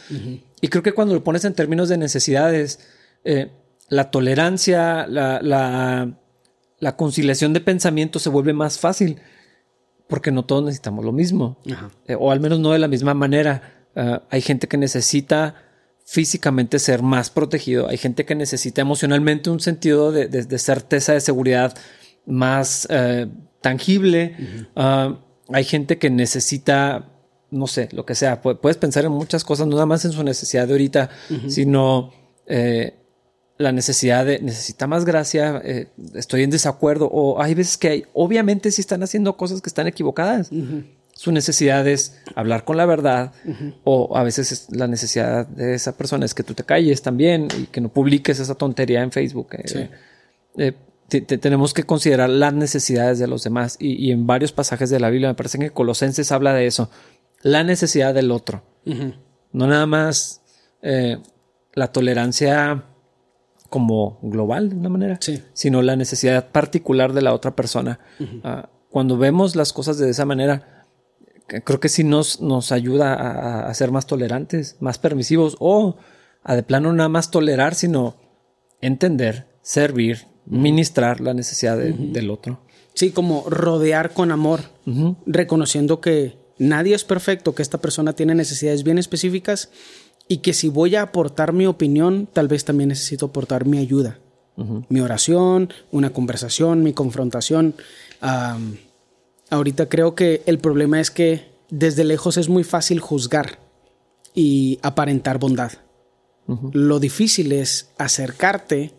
[0.60, 2.80] Y creo que cuando lo pones en términos de necesidades,
[3.26, 3.50] eh,
[3.90, 9.18] la tolerancia, la, la, conciliación de pensamiento se vuelve más fácil
[10.08, 11.58] porque no todos necesitamos lo mismo,
[12.08, 13.88] eh, o al menos no de la misma manera.
[13.96, 15.56] Ah, hay gente que necesita
[16.06, 21.76] físicamente ser más protegido, hay gente que necesita emocionalmente un sentido de, certeza, de seguridad
[22.28, 23.28] más eh,
[23.62, 24.36] tangible,
[24.76, 25.20] ah,
[25.50, 27.12] hay gente que necesita,
[27.50, 30.24] no sé, lo que sea, puedes pensar en muchas cosas, no nada más en su
[30.24, 31.10] necesidad de ahorita,
[31.48, 32.12] sino...
[32.48, 33.02] Eh,
[33.58, 38.06] la necesidad de necesita más gracia, eh, estoy en desacuerdo, o hay veces que hay,
[38.14, 40.50] obviamente si están haciendo cosas que están equivocadas.
[41.14, 43.32] Su necesidad es hablar con la verdad,
[43.86, 47.68] o a veces la necesidad de esa persona es que tú te calles también y
[47.68, 49.48] que no publiques esa tontería en Facebook.
[49.54, 49.90] Eh,
[50.58, 55.10] eh, tenemos que considerar las necesidades de los demás y, en varios pasajes de la
[55.10, 56.90] Biblia, me parece que Colosenses habla de eso,
[57.42, 58.64] la necesidad del otro.
[59.54, 60.42] No nada más
[60.82, 62.84] la tolerancia
[63.70, 65.20] como global de una manera,
[65.54, 68.00] sino la necesidad particular de la otra persona.
[68.44, 70.86] Ah, cuando vemos las cosas de esa manera,
[71.48, 75.98] creo que sí nos, nos ayuda a, ser más tolerantes, más permisivos o
[76.44, 78.16] a de plano nada más tolerar, sino
[78.82, 82.62] entender, servir, ministrar la necesidad del otro.
[82.94, 84.62] Sí, como rodear con amor,
[85.26, 89.72] reconociendo que nadie es perfecto, que esta persona tiene necesidades bien específicas
[90.28, 94.20] y que si voy a aportar mi opinión, tal vez también necesito aportar mi ayuda,
[94.90, 97.76] mi oración, una conversación, mi confrontación.
[99.50, 103.60] ahorita creo que el problema es que desde lejos es muy fácil juzgar
[104.34, 105.72] y aparentar bondad.
[106.74, 108.92] Lo difícil es acercarte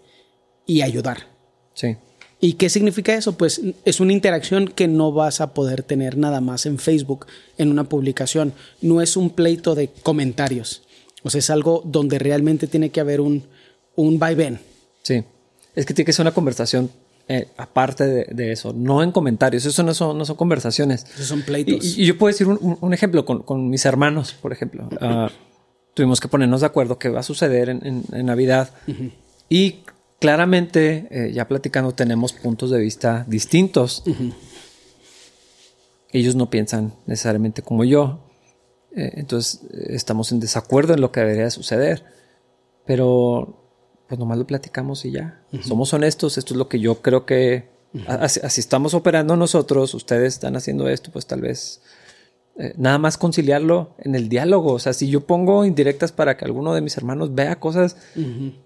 [0.67, 1.29] y ayudar.
[1.75, 1.97] Sí.
[2.41, 3.39] ¿Y qué significa eso?
[3.39, 7.71] Pues es una interacción que no vas a poder tener nada más en Facebook, en
[7.71, 8.53] una publicación.
[8.83, 10.83] No es un pleito de comentarios.
[11.27, 13.45] O sea, es algo donde realmente tiene que haber un,
[13.97, 14.61] un vaivén.
[15.03, 15.25] Sí.
[15.75, 16.91] Es que tiene que ser una conversación
[17.29, 19.65] eh, aparte de, eso, no en comentarios.
[19.65, 21.05] Eso no son, no son conversaciones.
[21.15, 21.99] Eso son pleitos.
[21.99, 24.89] Y, yo puedo decir un, ejemplo con, mis hermanos, por ejemplo.
[25.01, 25.29] Ah,
[25.95, 28.71] tuvimos que ponernos de acuerdo qué va a suceder en, Navidad.
[29.49, 29.81] Y
[30.21, 34.05] claramente, eh, ya platicando, tenemos puntos de vista distintos.
[36.13, 38.21] Ellos no piensan necesariamente como yo.
[38.97, 42.05] Eh, entonces, estamos en desacuerdo en lo que debería suceder.
[42.85, 43.63] Pero,
[44.09, 45.43] pues nomás lo platicamos y ya.
[45.63, 46.39] Somos honestos.
[46.39, 47.69] Esto es lo que yo creo que.
[48.09, 49.95] así, estamos operando nosotros.
[49.95, 51.81] Ustedes están haciendo esto, pues tal vez.
[52.59, 54.73] Eh, nada más conciliarlo en el diálogo.
[54.73, 57.97] O sea, si yo pongo indirectas para que alguno de mis hermanos vea cosas,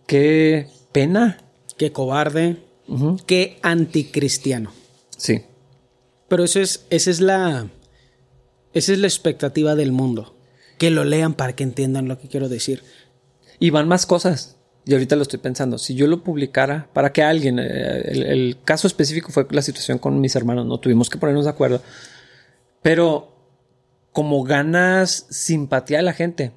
[0.07, 1.39] qué pena
[1.81, 2.59] qué cobarde,
[3.24, 4.70] qué anticristiano.
[5.16, 5.41] Sí.
[6.28, 7.70] Pero eso es, esa es la,
[8.73, 10.37] esa es la expectativa del mundo.
[10.79, 12.83] Que lo lean para que entiendan lo que quiero decir.
[13.59, 14.57] Y van más cosas.
[14.87, 15.79] Y ahorita lo estoy pensando.
[15.79, 20.21] Si yo lo publicara para que alguien, eh, el, caso específico fue la situación con
[20.21, 21.83] mis hermanos, no tuvimos que ponernos de acuerdo.
[22.83, 23.31] Pero
[24.12, 26.53] como ganas simpatía a la gente.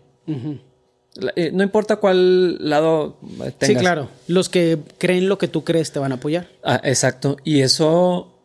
[1.36, 3.56] Eh, no importa cuál lado tengas.
[3.62, 4.10] Sí, claro.
[4.28, 6.48] Los que creen lo que tú crees te van a apoyar.
[6.64, 7.38] Ah, exacto.
[7.44, 8.40] Y eso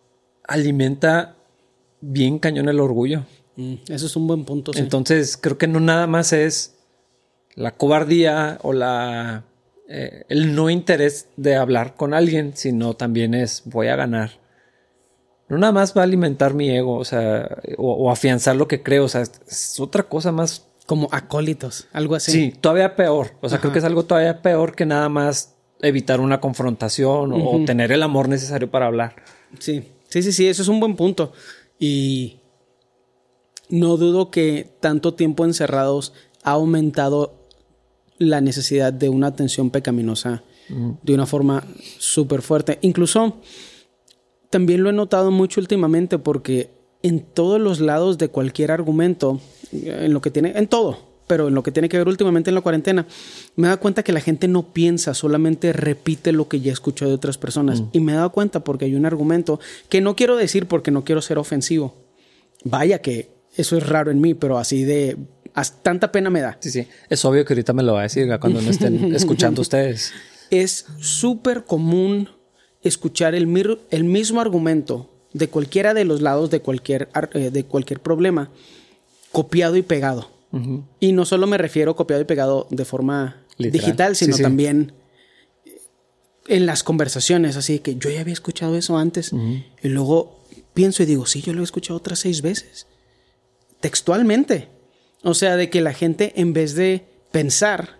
[0.47, 1.37] alimenta
[2.01, 3.25] bien cañón el orgullo.
[3.59, 4.70] Mm, eso es un buen punto.
[4.76, 6.76] Entonces, creo que no nada más es
[7.56, 9.44] la cobardía o la
[9.88, 14.30] eh, el no interés de hablar con alguien, sino también es voy a ganar.
[15.48, 18.82] No nada más va a alimentar mi ego, o sea, o, o afianzar lo que
[18.82, 22.30] creo, o sea, es otra cosa más como acólitos, algo así.
[22.30, 23.32] Sí, todavía peor.
[23.40, 27.64] O sea, creo que es algo todavía peor que nada más evitar una confrontación o
[27.64, 29.16] tener el amor necesario para hablar.
[29.59, 31.32] Sí, sí, sí, sí, eso es un buen punto.
[31.78, 32.38] Y
[33.69, 36.12] no dudo que tanto tiempo encerrados
[36.43, 37.35] ha aumentado
[38.19, 40.43] la necesidad de una atención pecaminosa
[41.03, 41.64] de una forma
[41.99, 42.79] súper fuerte.
[42.83, 43.37] Incluso
[44.51, 46.71] también lo he notado mucho últimamente porque
[47.03, 49.41] en todos los lados de cualquier argumento
[49.73, 52.55] en lo que tiene, en todo, pero en lo que tiene que ver últimamente en
[52.55, 53.07] la cuarentena,
[53.57, 57.14] me da cuenta que la gente no piensa, solamente repite lo que ya escuchó de
[57.14, 57.81] otras personas.
[57.81, 57.89] Mm.
[57.93, 61.05] Y me he dado cuenta porque hay un argumento que no quiero decir porque no
[61.05, 61.95] quiero ser ofensivo.
[62.64, 65.16] Vaya que eso es raro en mí, pero así de
[65.82, 66.56] tanta pena me da.
[66.61, 66.86] Sí, sí.
[67.11, 70.12] Es obvio que ahorita me lo va a decir cuando no estén escuchando ustedes.
[70.50, 72.28] Es súper común
[72.82, 78.00] escuchar el, el mismo argumento de cualquiera de los lados de cualquier, eh, de cualquier
[78.00, 78.50] problema
[79.32, 80.30] copiado y pegado.
[80.98, 84.92] Y no solo me refiero copiado y pegado de forma digital, sino también
[86.46, 87.56] en las conversaciones.
[87.56, 89.32] Así que yo ya había escuchado eso antes.
[89.82, 90.40] Y luego
[90.72, 92.88] pienso y digo, sí, yo lo he escuchado otras seis veces.
[93.81, 94.68] Textualmente.
[95.22, 97.99] O sea, de que la gente en vez de pensar,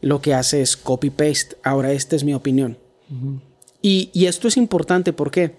[0.00, 1.56] lo que hace es copy-paste.
[1.62, 2.78] Ahora esta es mi opinión.
[3.80, 5.56] y, y, esto es importante, ¿por qué?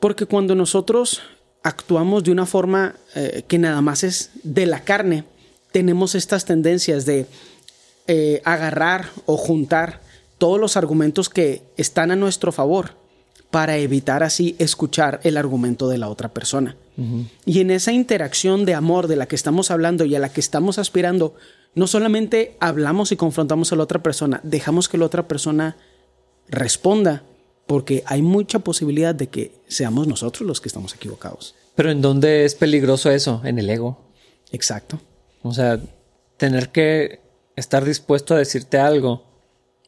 [0.00, 1.22] Porque cuando nosotros
[1.62, 5.24] actuamos de una forma eh, que nada más es de la carne,
[5.72, 7.26] tenemos estas tendencias de
[8.06, 10.00] eh, agarrar o juntar
[10.38, 12.92] todos los argumentos que están a nuestro favor
[13.50, 16.76] para evitar así escuchar el argumento de la otra persona.
[17.46, 20.40] Y en esa interacción de amor de la que estamos hablando y a la que
[20.40, 21.34] estamos aspirando,
[21.74, 25.76] no solamente hablamos y confrontamos a la otra persona, dejamos que la otra persona
[26.48, 27.22] responda
[27.66, 31.54] porque hay mucha posibilidad de que seamos nosotros los que estamos equivocados.
[31.76, 33.42] Pero ¿en dónde es peligroso eso?
[33.44, 33.98] En el ego.
[34.50, 35.00] Exacto.
[35.42, 35.78] O sea,
[36.36, 37.20] tener que
[37.54, 39.22] estar dispuesto a decirte algo.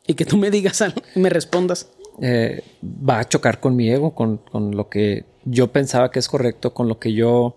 [0.07, 1.89] Y que tú me digas algo y me respondas.
[2.23, 6.75] Eh, va a chocar con mi ego, con, lo que yo pensaba que es correcto,
[6.75, 7.57] con lo que yo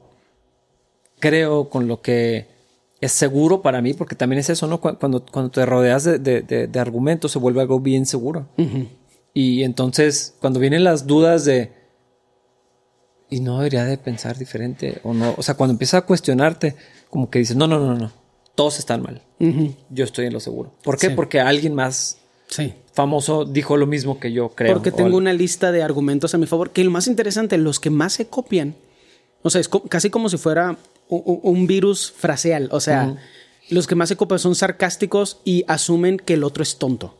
[1.19, 2.47] creo, con lo que
[3.01, 4.79] es seguro para mí, porque también es eso, ¿no?
[4.79, 8.47] Cuando, cuando te rodeas de, argumentos se vuelve algo bien seguro.
[9.33, 11.71] Y entonces, cuando vienen las dudas de,
[13.29, 16.75] y no debería de pensar diferente o no, o sea, cuando empiezas a cuestionarte,
[17.09, 18.11] como que dices, no, no, no, no,
[18.55, 19.21] todos están mal.
[19.89, 20.71] Yo estoy en lo seguro.
[20.83, 21.09] ¿Por qué?
[21.09, 22.22] Porque alguien más
[22.53, 22.73] sí.
[22.93, 24.73] famoso dijo lo mismo que yo creo.
[24.73, 27.89] Porque tengo una lista de argumentos a mi favor, que lo más interesante, los que
[27.89, 28.75] más se copian,
[29.41, 30.77] o sea, es casi como si fuera
[31.09, 33.15] un, virus fraseal, o sea,
[33.69, 37.15] los que más se copian son sarcásticos y asumen que el otro es tonto.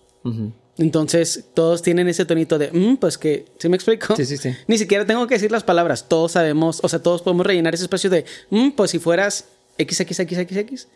[0.77, 4.15] Entonces, todos tienen ese tonito de, mm, pues que, ¿sí me explico?
[4.15, 4.55] Sí, sí, sí.
[4.67, 6.07] Ni siquiera tengo que decir las palabras.
[6.07, 9.45] Todos sabemos, o sea, todos podemos rellenar ese espacio de, mm, pues si fueras
[9.77, 10.87] XXXXX,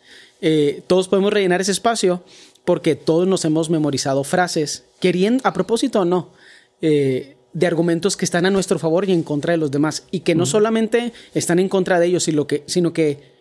[0.41, 2.23] eh, todos podemos rellenar ese espacio
[2.67, 6.33] porque todos nos hemos memorizado frases, queriendo, a propósito o no,
[6.81, 10.03] eh, de argumentos que están a nuestro favor y en contra de los demás.
[10.11, 13.37] Y que no solamente están en contra de ellos, sino que, sino que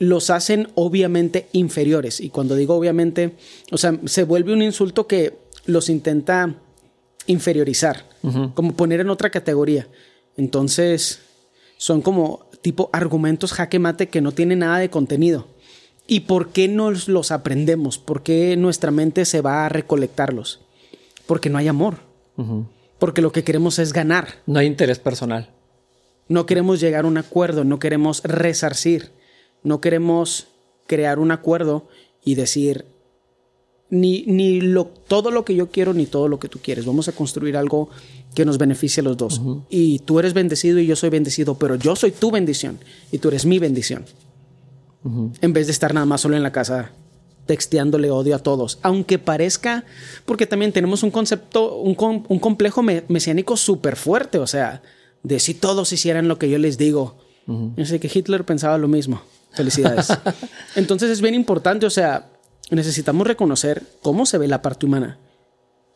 [0.00, 2.20] los hacen obviamente inferiores.
[2.20, 3.36] Y cuando digo obviamente,
[3.70, 6.56] o sea, se vuelve un insulto que los intenta
[7.28, 8.08] inferiorizar,
[8.54, 9.86] como poner en otra categoría.
[10.36, 11.20] Entonces,
[11.76, 15.46] son como tipo argumentos jaque mate que no tienen nada de contenido.
[16.06, 17.98] ¿Y por qué no los aprendemos?
[17.98, 20.60] ¿Por qué nuestra mente se va a recolectarlos?
[21.26, 21.98] Porque no hay amor.
[22.98, 24.28] Porque lo que queremos es ganar.
[24.46, 25.50] No hay interés personal.
[26.28, 29.10] No queremos llegar a un acuerdo, no queremos resarcir,
[29.62, 30.48] no queremos
[30.86, 31.88] crear un acuerdo
[32.24, 32.86] y decir,
[33.90, 36.86] ni, ni lo, todo lo que yo quiero ni todo lo que tú quieres.
[36.86, 37.90] Vamos a construir algo
[38.34, 39.40] que nos beneficie a los dos.
[39.68, 42.78] Y tú eres bendecido y yo soy bendecido, pero yo soy tu bendición
[43.10, 44.04] y tú eres mi bendición.
[45.04, 46.92] En vez de estar nada más solo en la casa
[47.46, 48.78] texteándole odio a todos.
[48.82, 49.84] Aunque parezca,
[50.24, 51.96] porque también tenemos un concepto, un,
[52.28, 54.82] un complejo mesiánico súper fuerte, o sea,
[55.22, 57.16] de si todos hicieran lo que yo les digo.
[57.76, 59.20] Yo sé que Hitler pensaba lo mismo.
[59.52, 60.08] Felicidades.
[60.76, 62.30] Entonces es bien importante, o sea,
[62.70, 65.18] necesitamos reconocer cómo se ve la parte humana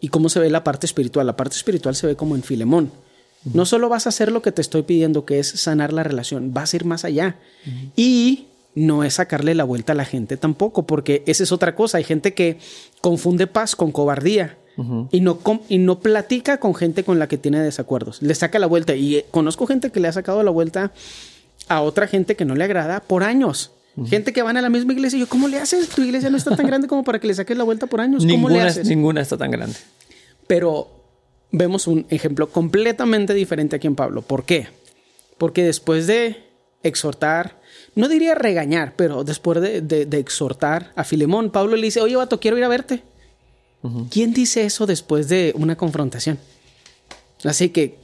[0.00, 1.26] y cómo se ve la parte espiritual.
[1.26, 2.90] La parte espiritual se ve como en Filemón.
[3.54, 6.52] No solo vas a hacer lo que te estoy pidiendo, que es sanar la relación,
[6.52, 7.36] vas a ir más allá.
[7.94, 11.98] Y no es sacarle la vuelta a la gente tampoco, porque esa es otra cosa.
[11.98, 12.58] Hay gente que
[13.00, 14.58] confunde paz con cobardía.
[15.10, 15.38] y, no
[15.70, 18.20] y no platica con gente con la que tiene desacuerdos.
[18.20, 18.94] Le saca la vuelta.
[18.94, 20.92] Y eh, conozco gente que le ha sacado la vuelta
[21.68, 23.72] a otra gente que no le agrada por años.
[24.04, 25.88] Gente que van a la misma iglesia y yo, ¿cómo le haces?
[25.88, 28.24] Tu iglesia no está tan grande como para que le saques la vuelta por años.
[28.24, 28.86] ¿Cómo ninguna, le haces?
[28.86, 29.74] Ninguna está tan grande.
[30.46, 30.90] Pero
[31.50, 34.20] vemos un ejemplo completamente diferente aquí en Pablo.
[34.20, 34.68] ¿Por qué?
[35.38, 36.44] Porque después de
[36.82, 37.58] exhortar,
[37.96, 42.56] no diría regañar, pero después de, exhortar a Filemón, Pablo le dice, oye, vato, quiero
[42.56, 43.02] ir a verte.
[44.10, 46.38] ¿Quién dice eso después de una confrontación?
[47.44, 47.98] Así que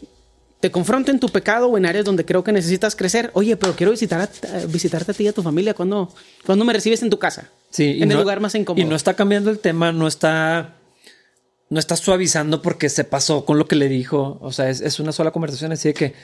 [0.61, 3.33] te confronto en tu pecado o en áreas donde creo que necesitas crecer.
[3.35, 4.31] Oye, pero quiero visitar
[4.69, 6.15] visitarte a ti y a tu familia cuando,
[6.47, 7.51] cuando me recibes en tu casa.
[7.71, 8.81] Sí, en el lugar más incómodo.
[8.81, 10.77] Y no está cambiando el tema, no está,
[11.69, 14.39] no está suavizando porque se pasó con lo que le dijo.
[14.41, 16.15] O sea, es, una sola conversación así de que,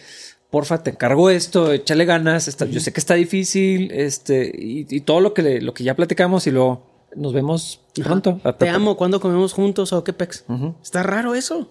[0.50, 2.56] porfa, te encargo esto, échale ganas.
[2.70, 6.50] Yo sé que está difícil, este, y, todo lo que, lo que ya platicamos y
[6.50, 8.40] luego nos vemos pronto.
[8.58, 10.44] Te amo, cuando comemos juntos o qué pex.
[10.82, 11.70] Está raro eso.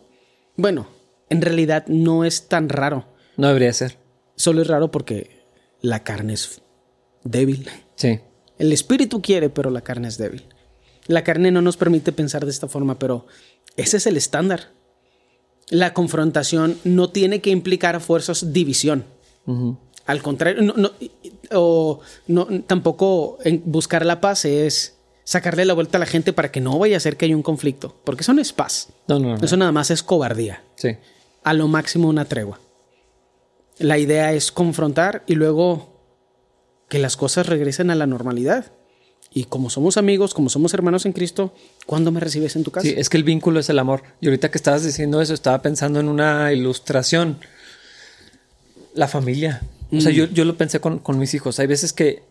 [0.55, 0.87] Bueno,
[1.29, 3.05] en realidad no es tan raro.
[3.37, 3.97] No debería ser.
[4.35, 5.45] Solo es raro porque
[5.81, 6.61] la carne es
[7.23, 7.69] débil.
[7.95, 8.19] Sí.
[8.57, 10.45] El espíritu quiere, pero la carne es débil.
[11.07, 13.27] La carne no nos permite pensar de esta forma, pero
[13.75, 14.71] ese es el estándar.
[15.69, 19.05] La confrontación no tiene que implicar a fuerzas división.
[20.05, 20.91] Al contrario, no,
[21.53, 26.51] o no, tampoco en buscar la paz es sacarle la vuelta a la gente para
[26.51, 28.89] que no vaya a ser que haya un conflicto, porque eso no es paz.
[29.07, 30.63] No, no, Eso nada más es cobardía.
[30.75, 30.97] Sí
[31.47, 32.59] a lo máximo una tregua.
[33.79, 36.03] La idea es confrontar y luego
[36.89, 38.73] que las cosas regresen a la normalidad.
[39.37, 41.53] Y como somos amigos, como somos hermanos en Cristo,
[41.85, 42.87] ¿cuándo me recibes en tu casa?
[42.87, 44.01] Sí, es que el vínculo es el amor.
[44.19, 47.37] Y ahorita que estabas diciendo eso, estaba pensando en una ilustración.
[48.95, 49.61] La familia.
[49.95, 50.33] O sea, mm.
[50.33, 51.59] yo, lo pensé con, mis hijos.
[51.59, 52.23] Hay veces que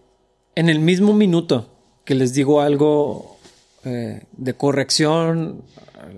[0.56, 1.68] en el mismo minuto
[2.04, 3.38] que les digo algo
[3.84, 5.62] eh, de corrección,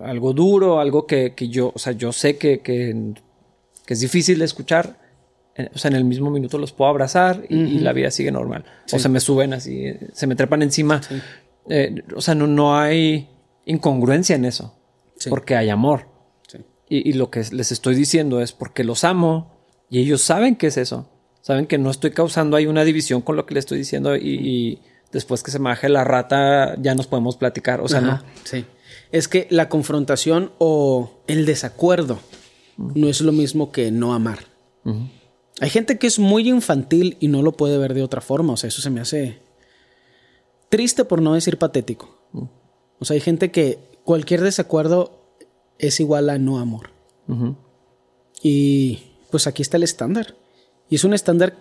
[0.02, 3.12] algo duro, algo que, yo, o sea, yo sé que, que,
[3.86, 4.97] es difícil de escuchar,
[5.74, 8.64] o sea, en el mismo minuto los puedo abrazar y, la vida sigue normal.
[8.92, 11.00] O se me suben así, se me trepan encima.
[11.68, 13.28] Eh, o sea, no, no hay
[13.66, 14.74] incongruencia en eso,
[15.28, 16.06] porque hay amor.
[16.88, 19.58] Y, lo que les estoy diciendo es porque los amo
[19.90, 21.10] y ellos saben que es eso.
[21.42, 24.80] Saben que no estoy causando ahí una división con lo que les estoy diciendo y,
[25.12, 27.80] después que se me baje la rata ya nos podemos platicar.
[27.80, 28.22] O sea, no.
[28.44, 28.64] Sí
[29.12, 32.18] es que la confrontación o el desacuerdo
[32.76, 34.40] no es lo mismo que no amar.
[35.60, 38.52] Hay gente que es muy infantil y no lo puede ver de otra forma.
[38.52, 39.38] O sea, eso se me hace
[40.68, 42.16] triste por no decir patético.
[42.98, 45.20] O sea, hay gente que cualquier desacuerdo
[45.78, 46.90] es igual a no amor.
[48.42, 50.36] Y pues aquí está el estándar.
[50.88, 51.56] Y es un estándar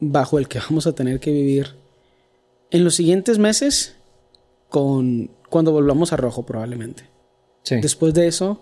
[0.00, 1.74] bajo el que vamos a tener que vivir
[2.70, 3.96] en los siguientes meses
[4.68, 7.10] con cuando volvamos a rojo probablemente.
[7.68, 8.60] Después de eso,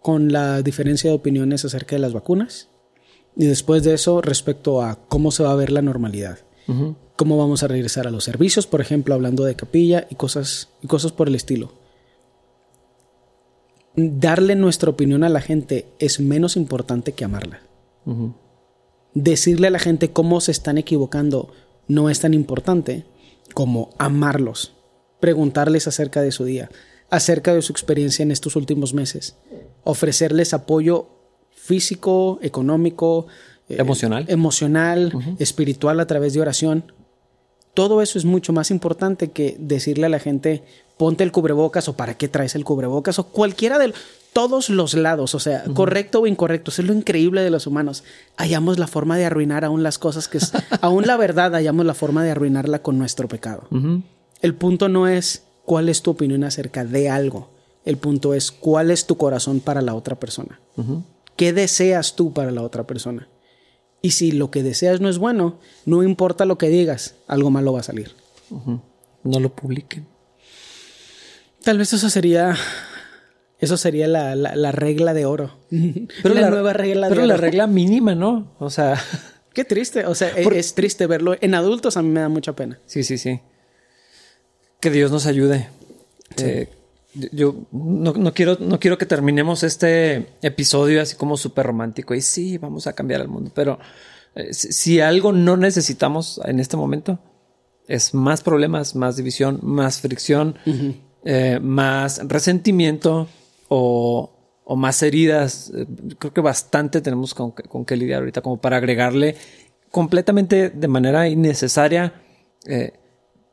[0.00, 2.68] con la diferencia de opiniones acerca de las vacunas
[3.36, 6.38] y después de eso respecto a cómo se va a ver la normalidad.
[7.16, 10.86] Cómo vamos a regresar a los servicios, por ejemplo, hablando de capilla y cosas, y
[10.86, 11.72] cosas por el estilo.
[13.96, 17.60] Darle nuestra opinión a la gente es menos importante que amarla.
[19.12, 21.52] Decirle a la gente cómo se están equivocando
[21.86, 23.04] no es tan importante
[23.52, 24.74] como amarlos
[25.24, 26.70] preguntarles acerca de su día,
[27.08, 29.36] acerca de su experiencia en estos últimos meses,
[29.82, 31.08] ofrecerles apoyo
[31.64, 33.26] físico, económico,
[33.70, 36.92] eh, emocional, emocional espiritual a través de oración.
[37.72, 40.62] todo eso es mucho más importante que decirle a la gente,
[40.96, 43.92] ponte el cubrebocas o para qué traes el cubrebocas o cualquiera de
[44.32, 46.70] todos los lados, o sea, correcto o incorrecto.
[46.70, 48.04] Eso es lo increíble de los humanos.
[48.36, 50.52] Hallamos la forma de arruinar aún las cosas que es,
[50.82, 53.66] aún la verdad, hallamos la forma de arruinarla con nuestro pecado.
[54.42, 57.48] El punto no es cuál es tu opinión acerca de algo.
[57.84, 60.60] El punto es cuál es tu corazón para la otra persona.
[61.36, 63.28] ¿Qué deseas tú para la otra persona?
[64.02, 67.72] Y si lo que deseas no es bueno, no importa lo que digas, algo malo
[67.72, 68.12] va a salir.
[69.22, 70.06] No lo publiquen.
[71.62, 72.54] Tal vez eso sería.
[73.58, 75.56] Eso sería la, regla de oro.
[76.22, 77.22] Pero la, nueva regla de oro.
[77.22, 78.54] Pero la regla mínima, ¿no?
[78.58, 79.02] O sea.
[79.54, 80.04] Qué triste.
[80.04, 81.36] O sea, es triste verlo.
[81.40, 82.80] En adultos a mí me da mucha pena.
[82.84, 83.40] Sí, sí, sí.
[84.80, 85.70] Que Dios nos ayude.
[86.36, 86.68] Eh,
[87.32, 92.58] yo no, quiero, no quiero que terminemos este episodio así como súper romántico y sí,
[92.58, 93.78] vamos a cambiar el mundo, pero
[94.34, 97.18] eh, si, algo no necesitamos en este momento
[97.86, 100.56] es más problemas, más división, más fricción,
[101.24, 103.28] eh, más resentimiento
[103.68, 104.30] o,
[104.76, 105.70] más heridas.
[105.74, 105.86] Eh,
[106.18, 109.36] creo que bastante tenemos con, con, qué lidiar ahorita como para agregarle
[109.90, 112.14] completamente de manera innecesaria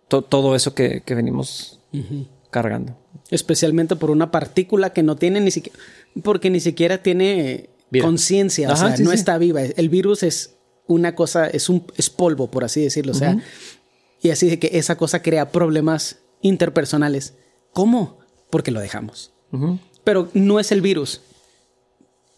[0.08, 1.80] todo eso que, venimos
[2.52, 2.98] cargando.
[3.30, 5.80] Especialmente por una partícula que no tiene ni siquiera,
[6.22, 7.70] porque ni siquiera tiene
[8.02, 9.62] conciencia, o sea, no está viva.
[9.62, 13.38] El virus es una cosa, es un es polvo, por así decirlo, o sea,
[14.22, 17.34] y así de que esa cosa crea problemas interpersonales.
[17.74, 18.20] ¿Cómo?
[18.50, 19.34] Porque lo dejamos.
[20.04, 21.22] Pero no es el virus.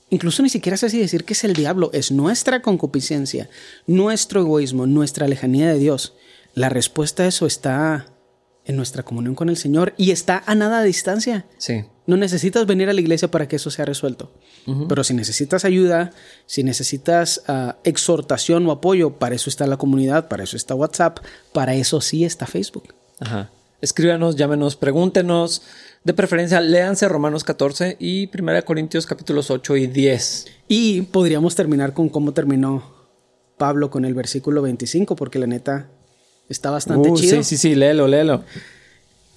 [0.09, 3.49] Incluso ni siquiera sé si decir que es el diablo, es nuestra concupiscencia,
[3.87, 6.13] nuestro egoísmo, nuestra lejanía de Dios.
[6.53, 8.12] La respuesta a eso está
[8.65, 11.45] en nuestra comunión con el Señor y está a nada de distancia.
[11.57, 11.85] Sí.
[12.05, 14.31] No necesitas venir a la iglesia para que eso sea resuelto.
[14.87, 16.11] Pero si necesitas ayuda,
[16.45, 21.19] si necesitas ah, exhortación o apoyo, para eso está la comunidad, para eso está WhatsApp,
[21.51, 22.93] para eso sí está Facebook.
[23.19, 23.49] Ajá.
[23.81, 25.63] Escríbanos, llámenos, pregúntenos.
[26.05, 30.47] De preferencia, léanse Romanos 14 y 1 Corintios capítulos 8 y 10.
[30.69, 32.93] Y podríamos terminar con cómo terminó
[33.57, 35.89] Pablo con el versículo 25, porque la neta
[36.49, 37.37] Está bastante uh, chido.
[37.37, 38.43] Sí, sí, sí, léelo, léelo.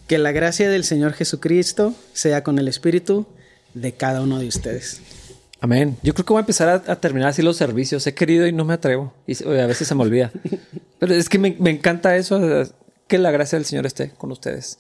[0.07, 3.27] Que la gracia del Señor Jesucristo sea con el Espíritu
[3.75, 5.01] de cada uno de ustedes.
[5.61, 5.97] Amén.
[6.03, 8.07] Yo creo que voy a empezar a, terminar así los servicios.
[8.07, 9.13] He querido y no me atrevo.
[9.27, 10.31] Y a veces se me olvida.
[10.99, 12.41] Pero es que me, me encanta eso.
[13.09, 14.79] Que la gracia del Señor esté con ustedes.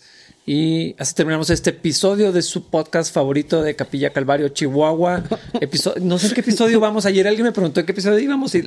[0.48, 5.24] Y así terminamos este episodio de su podcast favorito de Capilla Calvario, Chihuahua.
[6.00, 7.04] no sé en qué episodio vamos.
[7.04, 8.64] Ayer alguien me preguntó en qué episodio íbamos y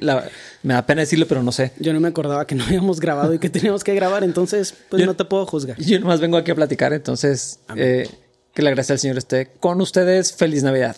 [0.61, 1.71] me da pena decirlo, pero no sé.
[1.80, 5.05] Yo no me acordaba que no habíamos grabado y que teníamos que grabar, entonces pues
[5.05, 5.77] no te puedo juzgar.
[5.80, 8.09] Yo nomás vengo aquí a platicar, entonces eh,
[8.53, 10.34] que la gracia del Señor esté con ustedes.
[10.34, 10.97] Feliz Navidad.